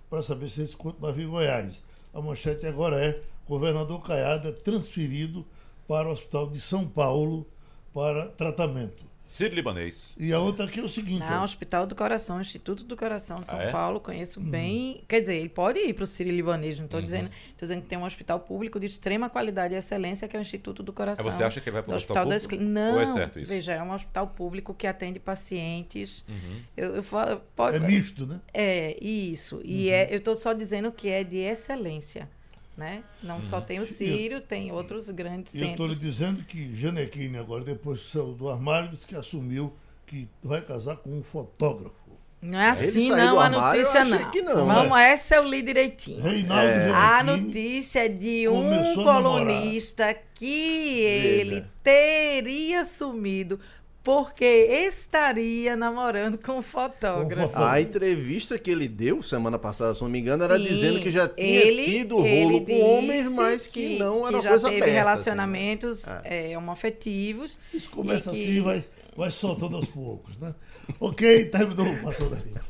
[0.10, 1.84] para saber se eles continuavam em Goiás.
[2.14, 5.46] A manchete agora é: governador Caiado é transferido
[5.88, 7.46] para o Hospital de São Paulo
[7.94, 9.06] para tratamento.
[9.28, 10.14] Ciro Libanês.
[10.18, 11.20] E a outra aqui é o seguinte.
[11.20, 13.72] Não, Hospital do Coração, Instituto do Coração de São ah, é?
[13.72, 14.50] Paulo, conheço uhum.
[14.50, 15.04] bem.
[15.06, 17.06] Quer dizer, ele pode ir para o Ciro Libanês, não estou uhum.
[17.06, 17.30] dizendo.
[17.30, 20.42] Estou dizendo que tem um hospital público de extrema qualidade e excelência, que é o
[20.42, 21.26] Instituto do Coração.
[21.26, 22.66] Você acha que ele vai para o hospital, hospital público?
[22.66, 22.74] Das...
[22.74, 23.52] Não, Ou é certo isso?
[23.52, 26.24] veja, é um hospital público que atende pacientes.
[26.30, 26.62] Uhum.
[26.78, 27.76] Eu, eu falo, pode...
[27.76, 28.40] É misto, né?
[28.54, 29.60] É, isso.
[29.64, 32.30] E é, eu estou só dizendo que é de excelência.
[32.78, 33.04] Né?
[33.24, 35.68] Não só tem o Sírio, tem outros grandes centros.
[35.68, 39.74] Eu estou lhe dizendo que Janequine, agora, depois saiu do armário, disse que assumiu
[40.06, 42.08] que vai casar com um fotógrafo.
[42.40, 44.20] Não é assim, não, a notícia não.
[44.44, 44.66] não.
[44.68, 45.12] Vamos, é.
[45.12, 46.22] essa eu li direitinho.
[46.22, 46.92] Reinaldo é.
[46.92, 53.60] A notícia é de um colunista que ele teria assumido
[54.08, 57.52] porque estaria namorando com um fotógrafo.
[57.54, 61.12] A entrevista que ele deu semana passada, se não me engano, era Sim, dizendo que
[61.12, 64.70] já tinha ele, tido rolo com homens, mas que, que não era que já coisa
[64.70, 66.52] teve aberta, relacionamentos assim, né?
[66.52, 67.60] é, homoafetivos.
[67.74, 68.62] Isso começa assim, que...
[68.62, 68.82] vai,
[69.18, 70.56] vai soltando aos poucos, né?
[71.02, 72.62] ok, terminou Passando a Limpo.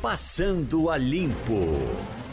[0.00, 2.23] Passando a Limpo.